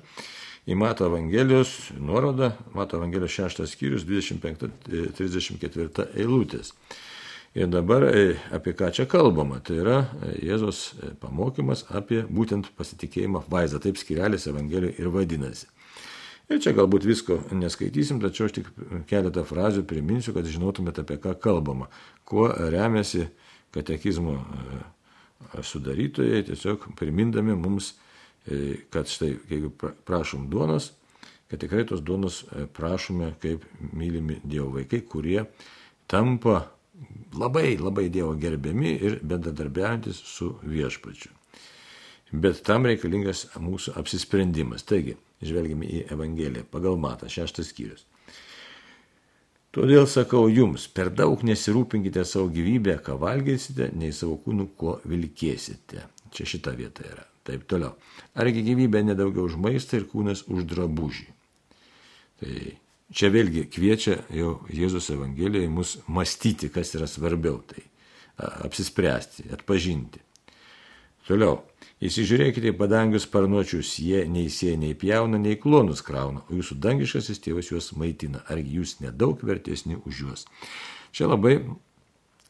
į 0.68 0.74
Mato 0.76 1.06
Evangelijos 1.08 1.70
nuorodą, 1.98 2.52
Mato 2.74 2.96
Evangelijos 3.00 3.32
6 3.36 3.66
skyrius 3.70 4.04
25-34 4.08 6.06
eilutės. 6.20 6.68
Ir 7.54 7.66
dabar 7.66 8.04
e, 8.06 8.36
apie 8.54 8.72
ką 8.78 8.92
čia 8.94 9.08
kalbama, 9.10 9.58
tai 9.58 9.80
yra 9.82 10.06
e, 10.22 10.36
Jėzos 10.46 10.94
e, 10.94 11.10
pamokymas 11.18 11.82
apie 11.90 12.22
būtent 12.30 12.70
pasitikėjimą 12.78 13.42
vaizdą, 13.50 13.80
taip 13.82 13.98
skirelis 13.98 14.46
Evangelijoje 14.46 14.94
ir 15.02 15.08
vadinasi. 15.10 15.66
Ir 16.50 16.58
čia 16.62 16.70
galbūt 16.78 17.02
visko 17.06 17.40
neskaitysim, 17.54 18.20
tačiau 18.22 18.46
aš 18.46 18.52
tik 18.60 18.70
keletą 19.10 19.42
frazių 19.46 19.82
priminsiu, 19.86 20.34
kad 20.34 20.46
žinotumėte 20.46 21.02
apie 21.02 21.18
ką 21.22 21.34
kalbama. 21.42 21.86
Kuo 22.26 22.48
remiasi 22.50 23.28
katekizmo 23.74 24.38
sudarytojai, 25.62 26.42
tiesiog 26.46 26.90
primindami 26.98 27.54
mums, 27.58 27.96
kad 28.90 29.09
štai, 29.09 29.35
jeigu 29.50 29.70
prašom 30.09 30.49
duonos, 30.50 30.92
kad 31.50 31.61
tikrai 31.61 31.87
tos 31.87 32.00
duonos 32.00 32.42
e, 32.42 32.66
prašome 32.66 33.35
kaip 33.42 33.64
mylimi 33.92 34.40
Dievo 34.44 34.70
vaikai, 34.76 35.00
kurie 35.00 35.44
tampa 36.06 36.61
labai, 37.35 37.76
labai 37.78 38.09
Dievo 38.09 38.35
gerbiami 38.38 38.92
ir 38.94 39.18
bendradarbiaujantis 39.23 40.23
su 40.25 40.54
viešpačiu. 40.62 41.32
Bet 42.30 42.62
tam 42.62 42.87
reikalingas 42.87 43.49
mūsų 43.59 43.97
apsisprendimas. 43.99 44.87
Taigi, 44.87 45.16
žvelgime 45.42 45.88
į 45.90 46.04
Evangeliją 46.14 46.68
pagal 46.70 46.99
Matą, 47.02 47.26
šeštas 47.26 47.73
skyrius. 47.73 48.06
Todėl 49.75 50.06
sakau 50.11 50.49
jums, 50.50 50.88
per 50.90 51.11
daug 51.14 51.42
nesirūpinkite 51.47 52.25
savo 52.26 52.49
gyvybę, 52.54 52.97
ką 53.06 53.18
valgysite, 53.23 53.90
nei 53.94 54.14
savo 54.14 54.38
kūnų, 54.44 54.70
kuo 54.78 54.99
vilkėsite. 55.06 56.06
Čia 56.35 56.47
šita 56.54 56.75
vieta 56.78 57.06
yra. 57.06 57.29
Taip 57.49 57.64
toliau. 57.70 57.94
Argi 58.37 58.62
gyvybė 58.66 59.04
nedaugiau 59.06 59.49
už 59.49 59.56
maistą 59.61 60.00
ir 60.00 60.09
kūnas 60.11 60.44
už 60.50 60.66
drabužį. 60.68 61.28
Tai 62.40 62.56
čia 63.16 63.30
vėlgi 63.32 63.66
kviečia 63.73 64.18
jau 64.37 64.59
Jėzus 64.73 65.09
Evangelijoje 65.14 65.70
mus 65.73 65.97
mąstyti, 66.06 66.68
kas 66.73 66.92
yra 66.99 67.09
svarbiau. 67.09 67.62
Tai 67.64 67.85
apsispręsti, 68.40 69.50
atpažinti. 69.54 70.23
Toliau. 71.28 71.61
Įsižiūrėkite 72.00 72.70
į 72.73 72.76
padangius 72.80 73.26
sparnuočius, 73.26 73.90
jie 74.00 74.23
nei 74.32 74.49
sėja, 74.49 74.78
nei 74.80 74.94
pjauna, 74.97 75.37
nei 75.37 75.59
klonus 75.61 76.00
krauna, 76.00 76.40
o 76.49 76.56
jūsų 76.56 76.78
dangiškasis 76.80 77.42
tėvas 77.44 77.68
juos 77.68 77.90
maitina. 77.92 78.40
Argi 78.49 78.78
jūs 78.78 78.97
nedaug 79.04 79.42
vertesni 79.44 79.99
už 80.09 80.23
juos? 80.25 80.47
Čia 81.12 81.28
labai 81.28 81.59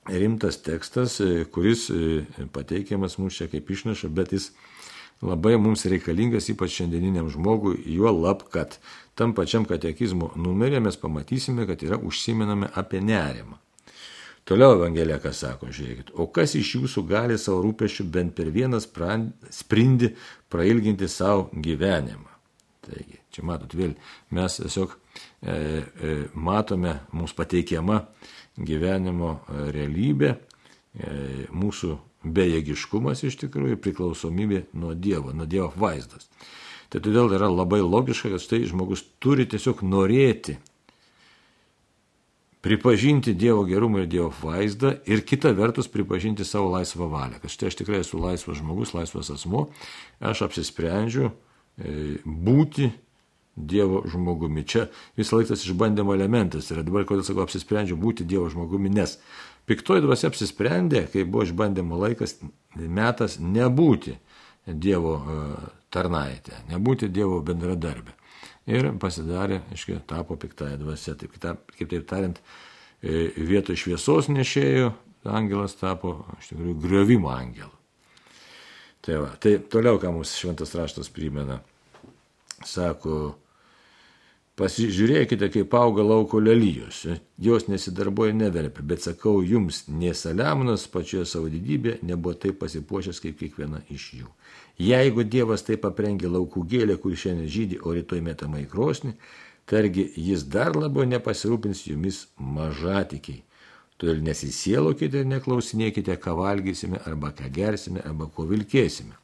rimtas 0.06 0.60
tekstas, 0.62 1.18
kuris 1.50 1.88
e, 1.90 2.22
pateikiamas 2.54 3.18
mums 3.18 3.40
čia 3.40 3.50
kaip 3.50 3.74
išnaša, 3.74 4.12
bet 4.14 4.36
jis 4.36 4.52
labai 5.22 5.56
mums 5.60 5.84
reikalingas, 5.90 6.48
ypač 6.52 6.78
šiandieniniam 6.78 7.28
žmogui, 7.32 7.76
juo 7.92 8.12
lab, 8.14 8.46
kad 8.52 8.78
tam 9.18 9.34
pačiam 9.36 9.66
katekizmo 9.68 10.32
numerė 10.40 10.80
mes 10.80 10.96
pamatysime, 11.00 11.66
kad 11.68 11.82
yra 11.84 11.98
užsiminame 12.00 12.70
apie 12.74 13.02
nerimą. 13.04 13.58
Toliau 14.48 14.78
Evangelija 14.78 15.20
ką 15.22 15.30
sako, 15.36 15.68
žiūrėkit, 15.70 16.14
o 16.18 16.26
kas 16.32 16.56
iš 16.58 16.72
jūsų 16.78 17.04
gali 17.06 17.36
savo 17.38 17.60
rūpešių 17.66 18.06
bent 18.10 18.34
per 18.34 18.48
vieną 18.50 18.80
sprindį 18.80 20.14
prailginti 20.50 21.06
savo 21.12 21.50
gyvenimą. 21.52 22.26
Taigi, 22.88 23.20
čia 23.30 23.44
matot 23.46 23.76
vėl, 23.76 23.92
mes 24.34 24.56
tiesiog 24.58 24.96
e, 24.96 25.52
e, 25.52 26.14
matome 26.34 26.96
mums 27.12 27.36
pateikiama 27.36 28.00
gyvenimo 28.56 29.34
e, 29.36 29.66
realybė, 29.76 30.32
e, 30.32 31.12
mūsų 31.52 31.92
bejėgiškumas 32.24 33.24
iš 33.24 33.38
tikrųjų 33.44 33.78
priklausomybė 33.80 34.64
nuo 34.76 34.94
Dievo, 34.94 35.32
nuo 35.36 35.46
Dievo 35.48 35.70
vaizdas. 35.76 36.28
Tai 36.90 37.00
todėl 37.04 37.30
yra 37.36 37.48
labai 37.48 37.80
logiška, 37.84 38.32
kad 38.34 38.42
štai 38.42 38.64
žmogus 38.68 39.04
turi 39.22 39.46
tiesiog 39.48 39.84
norėti 39.86 40.58
pripažinti 42.60 43.34
Dievo 43.34 43.64
gerumą 43.64 44.02
ir 44.02 44.08
Dievo 44.10 44.32
vaizdą 44.42 44.96
ir 45.08 45.22
kita 45.24 45.52
vertus 45.56 45.88
pripažinti 45.88 46.44
savo 46.44 46.72
laisvą 46.74 47.08
valią. 47.08 47.40
Kad 47.40 47.54
štai 47.54 47.70
aš 47.70 47.78
tikrai 47.80 48.02
esu 48.04 48.20
laisvas 48.20 48.58
žmogus, 48.60 48.92
laisvas 48.94 49.30
asmo, 49.32 49.68
aš 50.20 50.44
apsisprendžiu 50.48 51.30
e, 51.30 52.18
būti 52.24 52.90
Dievo 53.56 54.04
žmogumi. 54.08 54.64
Čia 54.64 54.86
visą 55.18 55.36
laiką 55.36 55.52
tas 55.52 55.64
išbandymo 55.66 56.14
elementas 56.14 56.70
yra. 56.72 56.84
Dabar, 56.86 57.04
kodėl 57.08 57.24
sakau, 57.26 57.44
apsisprendžiu 57.44 57.98
būti 58.00 58.24
Dievo 58.28 58.48
žmogumi, 58.52 58.92
nes 58.92 59.18
piktoji 59.70 60.02
dvasia 60.04 60.30
apsisprendė, 60.30 61.06
kai 61.12 61.24
buvo 61.24 61.46
išbandymo 61.46 61.98
laikas, 62.02 62.40
metas 62.76 63.38
nebūti 63.40 64.18
Dievo 64.70 65.14
e, 65.16 65.36
tarnaitė, 65.90 66.58
nebūti 66.68 67.08
Dievo 67.10 67.40
bendradarbė 67.42 68.12
ir 68.70 68.90
pasidarė, 69.00 69.60
aiškiai, 69.72 70.00
tapo 70.06 70.36
piktąją 70.40 70.78
dvasę. 70.80 71.16
Taip, 71.18 71.36
kaip 71.78 71.90
taip 71.90 72.06
tariant, 72.10 72.40
e, 73.02 73.30
vietoj 73.36 73.78
šviesos 73.78 74.30
nešėjo 74.30 74.92
angelas 75.30 75.76
tapo, 75.80 76.20
iš 76.38 76.52
tikrųjų, 76.52 76.76
griovimo 76.80 77.32
angelu. 77.32 77.72
Tai, 79.04 79.16
va, 79.22 79.30
tai 79.40 79.56
toliau, 79.72 80.00
ką 80.00 80.12
mums 80.12 80.34
šventas 80.36 80.74
raštas 80.76 81.08
primena, 81.12 81.60
sako, 82.68 83.34
Pasižiūrėkite, 84.60 85.48
kaip 85.48 85.72
auga 85.78 86.04
lauko 86.04 86.36
lelyjos. 86.42 87.06
Jos 87.40 87.64
nesidarboja 87.72 88.34
neverpia, 88.36 88.82
bet 88.84 89.06
sakau 89.06 89.38
jums, 89.40 89.86
nie 89.88 90.10
Saliamonas 90.12 90.84
pačioje 90.92 91.24
savo 91.30 91.48
didybė 91.48 91.94
nebuvo 92.04 92.34
taip 92.42 92.58
pasipuošęs 92.60 93.22
kaip 93.24 93.38
kiekviena 93.40 93.80
iš 93.88 94.10
jų. 94.18 94.28
Jeigu 94.84 95.24
Dievas 95.24 95.64
taip 95.64 95.86
aprengė 95.88 96.28
laukų 96.28 96.66
gėlę, 96.68 96.98
kur 97.00 97.16
šiandien 97.16 97.48
žydį, 97.54 97.78
o 97.88 97.94
rytoj 97.96 98.20
metama 98.26 98.60
į 98.60 98.66
krosnį, 98.68 99.14
targi 99.70 100.10
jis 100.28 100.44
dar 100.52 100.76
labiau 100.76 101.08
nepasirūpins 101.08 101.86
jumis 101.88 102.26
mažatikiai. 102.36 103.40
Todėl 104.00 104.20
nesisielokite 104.24 105.24
ir 105.24 105.32
neklausinėkite, 105.32 106.20
ką 106.20 106.36
valgysime, 106.36 107.00
arba 107.08 107.32
ką 107.36 107.48
gersime, 107.52 108.04
arba 108.04 108.28
ko 108.28 108.44
vilkėsime. 108.48 109.16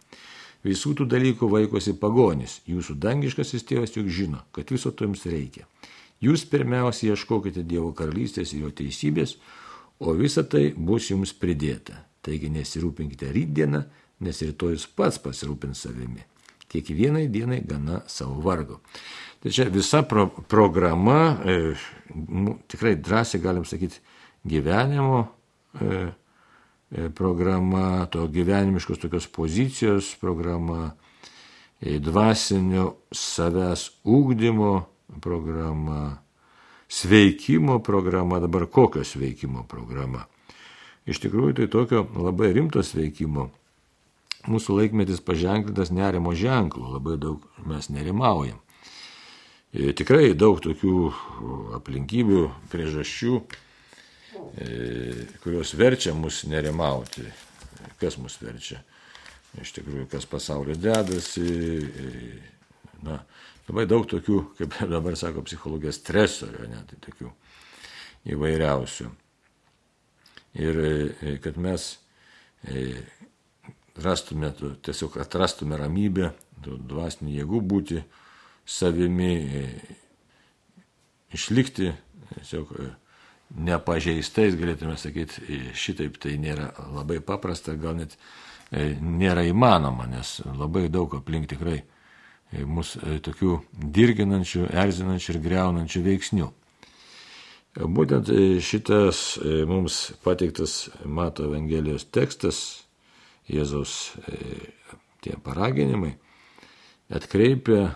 Visų 0.64 0.95
tų 0.99 1.07
dalykų 1.11 1.49
vaikosi 1.51 1.95
pagonis, 2.01 2.61
jūsų 2.66 2.97
dangiškasis 3.03 3.66
tėvas 3.69 3.95
juk 3.97 4.09
žino, 4.11 4.40
kad 4.57 4.71
viso 4.73 4.90
to 4.90 5.07
jums 5.07 5.27
reikia. 5.29 5.66
Jūs 6.25 6.47
pirmiausia 6.49 7.12
ieškokite 7.12 7.62
Dievo 7.69 7.92
karalystės 7.97 8.55
ir 8.55 8.64
jo 8.64 8.73
teisybės, 8.73 9.37
o 10.01 10.14
visa 10.16 10.45
tai 10.49 10.71
bus 10.77 11.11
jums 11.11 11.35
pridėta. 11.37 12.01
Taigi 12.25 12.49
nesirūpinkite 12.51 13.29
rytdieną, 13.35 13.85
nes 14.25 14.42
rytojus 14.42 14.88
pats 14.97 15.21
pasirūpins 15.23 15.85
savimi. 15.87 16.25
Kiekvienai 16.66 17.29
dienai 17.31 17.61
gana 17.62 18.01
savo 18.11 18.40
vargo. 18.42 18.81
Tai 19.42 19.53
čia 19.55 19.69
visa 19.71 20.03
pro 20.03 20.27
programa, 20.27 21.37
e, 21.45 21.77
tikrai 22.66 22.97
drąsiai 22.99 23.42
galim 23.45 23.64
sakyti, 23.69 24.01
gyvenimo 24.42 25.21
e, 25.79 26.07
programa, 27.14 28.07
to 28.07 28.27
gyvenimiškos 28.29 28.99
tokios 28.99 29.27
pozicijos 29.27 30.14
programa, 30.20 30.94
e, 31.81 31.99
dvasinio 31.99 32.94
savęs 33.11 33.90
ūkdymo 34.05 34.81
programa, 35.20 36.22
sveikimo 36.88 37.79
programa, 37.83 38.40
dabar 38.40 38.66
kokio 38.66 39.05
sveikimo 39.05 39.66
programa. 39.68 40.27
Iš 41.07 41.20
tikrųjų, 41.22 41.57
tai 41.59 41.66
tokio 41.70 42.07
labai 42.14 42.53
rimto 42.55 42.83
sveikimo 42.83 43.51
mūsų 44.46 44.79
laikmetis 44.79 45.20
paženklintas 45.27 45.90
nerimo 45.90 46.35
ženklų, 46.38 46.87
labai 46.96 47.18
daug 47.18 47.42
mes 47.66 47.90
nerimaujam. 47.90 48.62
E, 49.75 49.90
tikrai 49.90 50.35
daug 50.38 50.62
tokių 50.62 50.99
aplinkybių, 51.81 52.46
priežasčių, 52.70 53.40
e, 53.42 53.65
kurios 55.42 55.75
verčia 55.79 56.14
mus 56.14 56.44
nerimauti. 56.49 57.27
Kas 58.01 58.18
mus 58.20 58.38
verčia? 58.42 58.83
Iš 59.61 59.72
tikrųjų, 59.79 60.07
kas 60.12 60.27
pasaulyje 60.29 60.77
dedasi. 60.83 61.46
E, 61.87 62.09
na, 63.07 63.20
labai 63.68 63.87
daug 63.88 64.09
tokių, 64.09 64.40
kaip 64.59 64.81
dabar 64.94 65.16
sako 65.16 65.44
psichologija, 65.46 65.94
stresorių, 65.96 66.70
net 66.72 66.90
tai 66.92 67.01
tokių 67.09 67.33
įvairiausių. 68.35 69.12
Ir 70.57 70.79
kad 71.44 71.59
mes 71.61 71.90
rastume, 73.96 74.53
tiesiog 74.83 75.18
atrastume 75.20 75.77
ramybę, 75.77 76.31
dvasinių 76.64 77.35
jėgų 77.40 77.61
būti 77.62 78.01
savimi, 78.66 79.35
e, 79.37 79.64
išlikti 81.37 81.92
tiesiog 82.35 82.72
e, 82.81 82.88
nepažeistais, 83.55 84.57
galėtume 84.59 84.97
sakyti, 84.99 85.43
e, 85.47 85.61
šitaip 85.75 86.19
tai 86.23 86.37
nėra 86.43 86.73
labai 86.95 87.21
paprasta, 87.25 87.77
gal 87.79 87.99
net 88.01 88.19
nėra 88.67 89.45
įmanoma, 89.47 90.09
nes 90.11 90.41
labai 90.43 90.89
daug 90.91 91.13
aplink 91.15 91.47
tikrai 91.53 91.85
mus 92.67 92.97
tokių 92.99 93.61
dirginančių, 93.95 94.65
erzinančių 94.75 95.31
ir 95.33 95.39
greunančių 95.45 96.03
veiksnių. 96.03 96.49
Būtent 97.77 98.33
šitas 98.65 99.37
mums 99.71 100.01
pateiktas 100.25 100.89
Mato 101.05 101.47
Evangelijos 101.47 102.09
tekstas 102.11 102.87
Jėzaus 103.47 104.17
e, 104.27 104.39
tie 105.23 105.37
paraginimai 105.39 106.17
atkreipia 107.15 107.93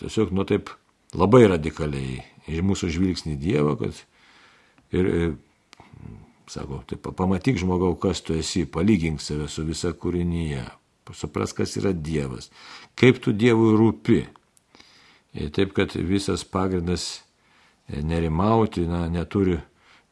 tiesiog, 0.00 0.32
nu 0.32 0.46
taip, 0.48 0.70
labai 1.12 1.44
radikaliai 1.50 2.22
į 2.48 2.62
mūsų 2.64 2.88
žvilgsnį 2.94 3.36
Dievą, 3.40 3.74
kad 3.82 3.98
ir, 4.96 5.06
e, 5.06 5.30
sako, 6.50 6.82
taip, 6.90 7.08
pamatyk 7.16 7.60
žmogau, 7.62 7.94
kas 8.00 8.22
tu 8.26 8.36
esi, 8.38 8.66
palygink 8.66 9.22
save 9.22 9.48
su 9.48 9.64
visa 9.68 9.92
kūrinyje, 9.94 10.66
supras, 11.16 11.54
kas 11.56 11.74
yra 11.80 11.90
Dievas, 11.92 12.50
kaip 12.98 13.18
tu 13.22 13.34
Dievui 13.34 13.74
rūpi. 13.78 14.20
Ir 15.40 15.50
taip, 15.54 15.72
kad 15.76 15.94
visas 15.94 16.42
pagrindas 16.42 17.20
nerimauti, 17.90 18.82
na, 18.86 19.04
neturi, 19.10 19.58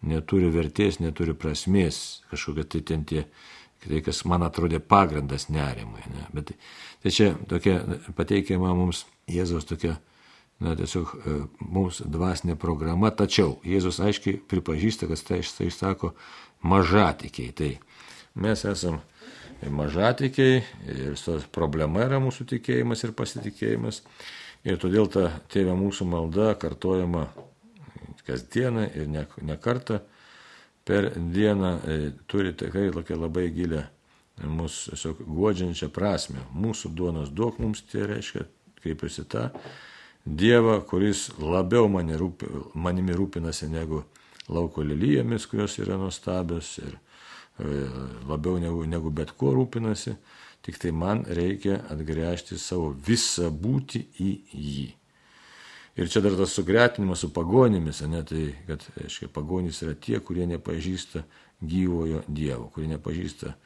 neturi 0.07 0.51
vertės, 0.55 1.01
neturi 1.03 1.35
prasmės, 1.39 2.21
kažkokia 2.31 2.67
tai 2.71 2.83
ten 2.87 3.05
tie, 3.07 3.25
tai 3.83 4.03
kas 4.07 4.25
man 4.31 4.47
atrodė 4.47 4.79
pagrindas 4.79 5.49
nerimui. 5.51 6.03
Ne? 6.15 6.27
Bet 6.35 6.53
tai 7.03 7.15
čia 7.15 7.33
tokia 7.51 7.81
pateikiama 8.19 8.75
mums 8.79 9.05
Jėzaus 9.31 9.67
tokia, 9.69 9.99
na, 10.61 10.75
tiesiog 10.79 11.13
e, 11.15 11.37
mums 11.61 12.01
dvasinė 12.03 12.57
programa, 12.59 13.11
tačiau 13.15 13.59
Jėzus 13.67 14.01
aiškiai 14.03 14.41
pripažįsta, 14.51 15.09
kad 15.11 15.23
tai 15.29 15.41
išsako 15.43 16.15
mažatikiai. 16.67 17.53
Tai 17.55 17.71
mes 18.43 18.65
esam 18.67 19.01
mažatikiai 19.63 20.63
ir 20.95 21.47
problema 21.55 22.05
yra 22.07 22.21
mūsų 22.23 22.47
tikėjimas 22.55 23.05
ir 23.05 23.15
pasitikėjimas. 23.19 24.03
Ir 24.67 24.79
todėl 24.83 25.07
ta 25.07 25.29
tėvė 25.53 25.77
mūsų 25.79 26.07
malda 26.11 26.53
kartojama 26.59 27.29
kasdieną 28.27 28.89
ir 28.99 29.07
ne, 29.09 29.23
ne 29.47 29.57
kartą 29.57 30.01
per 30.89 31.13
dieną 31.17 31.71
e, 31.79 31.99
turi 32.27 32.53
tikrai 32.59 32.91
tokią 32.93 33.17
labai 33.21 33.47
gilę 33.55 33.85
mūsų 34.43 34.95
tiesiog 34.95 35.23
guodžiančią 35.27 35.89
prasme. 35.95 36.43
Mūsų 36.55 36.91
duonos 36.95 37.31
duok 37.35 37.59
mums, 37.63 37.83
tai 37.91 38.07
reiškia, 38.11 38.45
kaip 38.83 39.05
esi 39.07 39.25
ta 39.31 39.49
Dievą, 40.29 40.81
kuris 40.85 41.29
labiau 41.41 41.89
mani 41.89 42.17
rūpi, 42.21 42.49
manimi 42.77 43.15
rūpinasi 43.17 43.71
negu 43.73 44.03
lauko 44.53 44.85
lelyjomis, 44.85 45.47
kurios 45.49 45.79
yra 45.81 45.97
nuostabios 45.97 46.75
ir 46.83 46.93
e, 46.93 47.87
labiau 48.29 48.59
negu, 48.61 48.85
negu 48.85 49.13
bet 49.15 49.33
kuo 49.39 49.55
rūpinasi, 49.57 50.17
tik 50.65 50.77
tai 50.83 50.93
man 50.93 51.25
reikia 51.25 51.81
atgręžti 51.93 52.59
savo 52.61 52.91
visą 52.93 53.49
būti 53.49 54.05
į 54.21 54.33
jį. 54.53 54.89
Ir 55.99 56.11
čia 56.13 56.21
dar 56.23 56.37
tas 56.39 56.53
sugretinimas 56.55 57.25
su 57.25 57.33
pagonimis, 57.35 58.05
ne, 58.07 58.21
tai 58.23 58.43
kad, 58.69 58.85
aiškiai, 59.03 59.31
pagonys 59.35 59.81
yra 59.83 59.97
tie, 59.99 60.21
kurie 60.23 60.45
nepažįsta 60.47 61.25
gyvojo 61.59 62.21
Dievo, 62.29 62.69
kurie 62.75 62.93
nepažįsta 62.93 63.57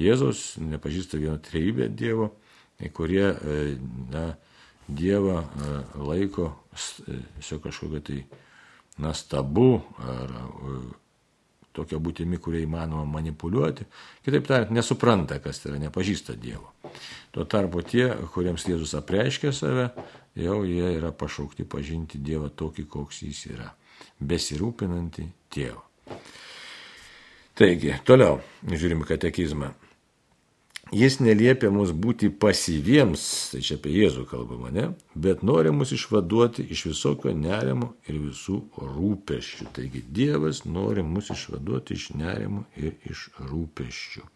Jėzos, 0.00 0.56
nepažįsta 0.58 1.20
vieno 1.20 1.36
trejybę 1.38 1.86
Dievo, 1.92 2.32
kurie, 2.96 3.28
e, 3.28 3.60
na, 4.10 4.32
Dievą 4.96 5.38
e, 5.42 5.76
laiko 6.08 6.50
tiesiog 6.72 7.62
kažkokia 7.66 8.00
tai, 8.06 8.18
na, 9.02 9.12
stabu 9.16 9.74
ar 10.02 10.36
tokia 11.72 11.98
būtimi, 12.02 12.38
kuria 12.42 12.62
įmanoma 12.66 13.04
manipuliuoti. 13.08 13.86
Kitaip 14.24 14.46
tariant, 14.48 14.72
nesupranta, 14.76 15.38
kas 15.42 15.62
tai 15.62 15.72
yra, 15.72 15.80
nepažįsta 15.86 16.36
Dievo. 16.40 16.72
Tuo 17.32 17.46
tarpu 17.48 17.82
tie, 17.86 18.10
kuriems 18.34 18.66
Jėzus 18.68 18.94
apreiškia 18.98 19.54
save, 19.56 19.88
jau 20.38 20.62
jie 20.68 20.94
yra 20.98 21.12
pašaukti 21.16 21.64
pažinti 21.68 22.20
Dievą 22.20 22.52
tokį, 22.52 22.86
koks 22.92 23.22
jis 23.24 23.46
yra. 23.54 23.70
Besirūpinantį 24.22 25.26
tėvą. 25.52 25.82
Taigi, 27.58 27.94
toliau 28.08 28.40
žiūrime 28.68 29.06
katekizmą. 29.08 29.72
Jis 30.92 31.14
neliepia 31.24 31.70
mus 31.72 31.88
būti 31.96 32.28
pasyviems, 32.28 33.22
tai 33.48 33.62
čia 33.64 33.78
apie 33.78 33.94
Jėzų 33.94 34.26
kalbama, 34.28 34.68
ne? 34.74 34.90
Bet 35.16 35.40
nori 35.40 35.70
mus 35.72 35.94
išvaduoti 35.96 36.66
iš 36.74 36.82
visokio 36.90 37.32
nerimo 37.32 37.94
ir 38.04 38.18
visų 38.20 38.58
rūpeščių. 38.76 39.70
Taigi 39.72 40.02
Dievas 40.04 40.66
nori 40.68 41.00
mus 41.06 41.30
išvaduoti 41.32 41.96
iš 41.96 42.10
nerimo 42.20 42.66
ir 42.76 42.98
iš 43.08 43.30
rūpeščių. 43.40 44.26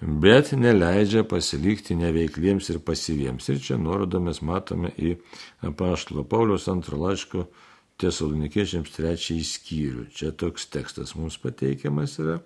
Bet 0.00 0.54
neleidžia 0.56 1.26
pasilikti 1.28 1.92
neveikliems 1.92 2.70
ir 2.72 2.80
pasyviems. 2.80 3.50
Ir 3.52 3.60
čia 3.60 3.76
nuorodą 3.76 4.22
mes 4.24 4.40
matome 4.40 4.94
į 4.96 5.18
apaštalo 5.68 6.24
Pauliaus 6.24 6.70
antro 6.72 6.96
laiško 7.02 7.44
tiesalonikiečiams 8.00 8.96
trečiąjį 8.96 9.44
skyrių. 9.44 10.06
Čia 10.16 10.32
toks 10.32 10.70
tekstas 10.72 11.12
mums 11.20 11.36
pateikiamas 11.44 12.16
yra. 12.24 12.38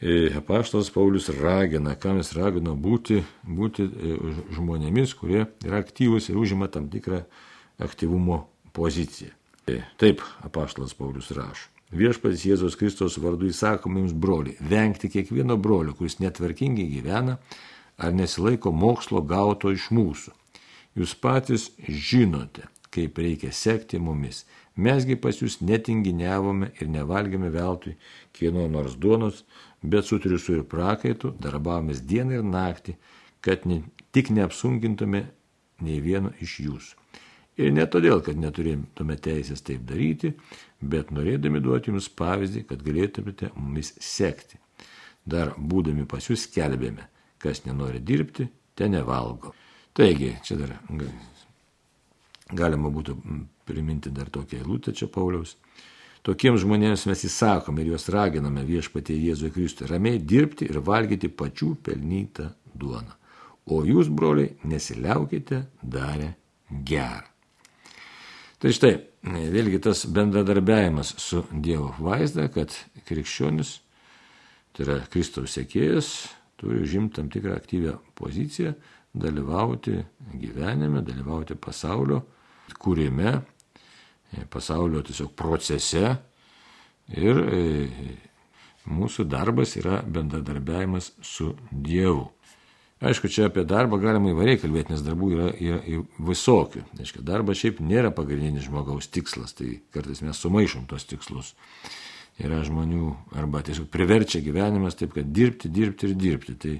E, 0.00 0.32
apaštalas 0.36 0.88
Paulius 0.90 1.28
ragina, 1.28 1.92
ką 1.92 2.14
mes 2.16 2.30
ragino 2.32 2.72
būti, 2.72 3.18
būti 3.44 3.84
e, 3.84 4.14
žmonėmis, 4.56 5.12
kurie 5.18 5.42
yra 5.60 5.82
aktyvus 5.82 6.30
ir 6.30 6.38
užima 6.40 6.70
tam 6.72 6.86
tikrą 6.88 7.20
aktyvumo 7.84 8.46
poziciją. 8.72 9.34
E, 9.68 9.82
taip, 10.00 10.24
apaštalas 10.46 10.96
Paulius 10.96 11.28
rašo. 11.36 11.68
Viešpats 11.92 12.46
Jėzos 12.46 12.78
Kristos 12.78 13.18
vardu 13.20 13.50
įsakom 13.50 13.98
jums, 13.98 14.14
broliai, 14.14 14.56
vengti 14.62 15.10
kiekvieno 15.12 15.58
brolio, 15.60 15.92
kuris 15.98 16.20
netvarkingai 16.22 16.86
gyvena 16.86 17.36
ar 18.00 18.14
nesilaiko 18.16 18.72
mokslo 18.72 19.20
gauto 19.26 19.72
iš 19.74 19.90
mūsų. 19.92 20.32
Jūs 20.96 21.12
patys 21.18 21.68
žinote, 21.84 22.70
kaip 22.94 23.18
reikia 23.20 23.52
sekti 23.52 24.00
mumis. 24.00 24.46
Mesgi 24.76 25.16
pas 25.18 25.36
jūs 25.36 25.58
netinginiavome 25.66 26.70
ir 26.80 26.88
nevalgėme 26.88 27.50
veltui 27.52 27.96
kieno 28.36 28.68
nors 28.70 28.94
duonos, 28.96 29.42
bet 29.82 30.06
su 30.06 30.20
triusu 30.22 30.60
ir 30.60 30.64
prakaitu 30.68 31.34
darbavomės 31.42 32.04
dieną 32.06 32.38
ir 32.38 32.46
naktį, 32.46 32.94
kad 33.40 33.66
ne, 33.66 33.82
tik 34.12 34.30
neapsunkintume 34.30 35.24
nei 35.84 36.00
vieno 36.04 36.32
iš 36.40 36.60
jūsų. 36.66 36.96
Ir 37.60 37.74
ne 37.76 37.84
todėl, 37.90 38.22
kad 38.24 38.38
neturėtume 38.40 39.16
teisės 39.20 39.60
taip 39.66 39.82
daryti, 39.88 40.32
bet 40.80 41.10
norėdami 41.12 41.60
duoti 41.60 41.90
jums 41.90 42.08
pavyzdį, 42.16 42.64
kad 42.70 42.84
galėtumėte 42.86 43.50
mumis 43.56 43.92
sekti. 44.00 44.56
Dar 45.26 45.52
būdami 45.58 46.06
pas 46.08 46.24
jūs 46.30 46.46
skelbėme, 46.46 47.04
kas 47.42 47.66
nenori 47.66 48.00
dirbti, 48.00 48.48
ten 48.78 48.94
nevalgo. 48.96 49.52
Taigi, 49.92 50.32
čia 50.46 50.56
dar 50.56 50.76
galima 52.56 52.88
būtų 52.92 53.18
priminti 53.70 54.12
dar 54.12 54.28
tokią 54.30 54.60
eilutę 54.60 54.92
čia 54.96 55.08
Pauliaus. 55.12 55.56
Tokiems 56.26 56.60
žmonėms 56.60 57.06
mes 57.08 57.22
įsakome 57.24 57.80
ir 57.80 57.94
juos 57.94 58.10
raginame 58.12 58.66
viešpatie 58.68 59.16
Jėzuje 59.16 59.54
Kristui 59.54 59.88
ramiai 59.88 60.20
dirbti 60.20 60.68
ir 60.68 60.82
valgyti 60.84 61.30
pačių 61.32 61.72
pelnytą 61.86 62.50
duoną. 62.76 63.16
O 63.70 63.84
jūs, 63.86 64.10
broliai, 64.12 64.56
nesiliaukite 64.68 65.62
darę 65.80 66.34
gerą. 66.68 67.28
Tai 68.60 68.72
štai, 68.76 68.92
vėlgi 69.24 69.78
tas 69.80 70.02
bendradarbiavimas 70.12 71.14
su 71.22 71.46
Dievo 71.48 71.94
vaizda, 71.96 72.50
kad 72.52 72.74
krikščionis, 73.08 73.78
tai 74.76 74.84
yra 74.84 74.98
Kristaus 75.12 75.54
sėkėjas, 75.56 76.10
turi 76.60 76.82
užimti 76.84 77.16
tam 77.16 77.30
tikrą 77.32 77.56
aktyvę 77.56 77.94
poziciją, 78.20 78.74
dalyvauti 79.16 79.96
gyvenime, 80.36 81.00
dalyvauti 81.06 81.56
pasaulio 81.56 82.20
kūrime, 82.80 83.38
pasaulio 84.50 85.02
tiesiog 85.02 85.32
procese 85.36 86.16
ir 87.10 87.40
e, 87.40 87.62
mūsų 88.90 89.26
darbas 89.30 89.76
yra 89.80 90.00
bendradarbiavimas 90.06 91.12
su 91.22 91.54
Dievu. 91.70 92.28
Aišku, 93.00 93.30
čia 93.32 93.46
apie 93.48 93.62
darbą 93.64 93.96
galima 94.00 94.28
įvairiai 94.34 94.60
kalbėti, 94.60 94.92
nes 94.92 95.02
darbų 95.04 95.30
yra, 95.32 95.46
yra 95.56 96.02
visokių. 96.28 96.82
Aišku, 97.00 97.22
darbas 97.24 97.62
šiaip 97.62 97.80
nėra 97.80 98.10
pagrindinis 98.12 98.66
žmogaus 98.66 99.08
tikslas, 99.08 99.54
tai 99.56 99.78
kartais 99.94 100.20
mes 100.20 100.36
sumaišom 100.36 100.84
tos 100.90 101.08
tikslus. 101.08 101.54
Yra 102.40 102.60
žmonių 102.64 103.14
arba 103.40 103.62
tiesiog 103.64 103.88
priverčia 103.92 104.42
gyvenimas 104.44 104.98
taip, 105.00 105.14
kad 105.16 105.32
dirbti, 105.32 105.72
dirbti 105.72 106.10
ir 106.10 106.16
dirbti. 106.16 106.56
Tai, 106.60 106.74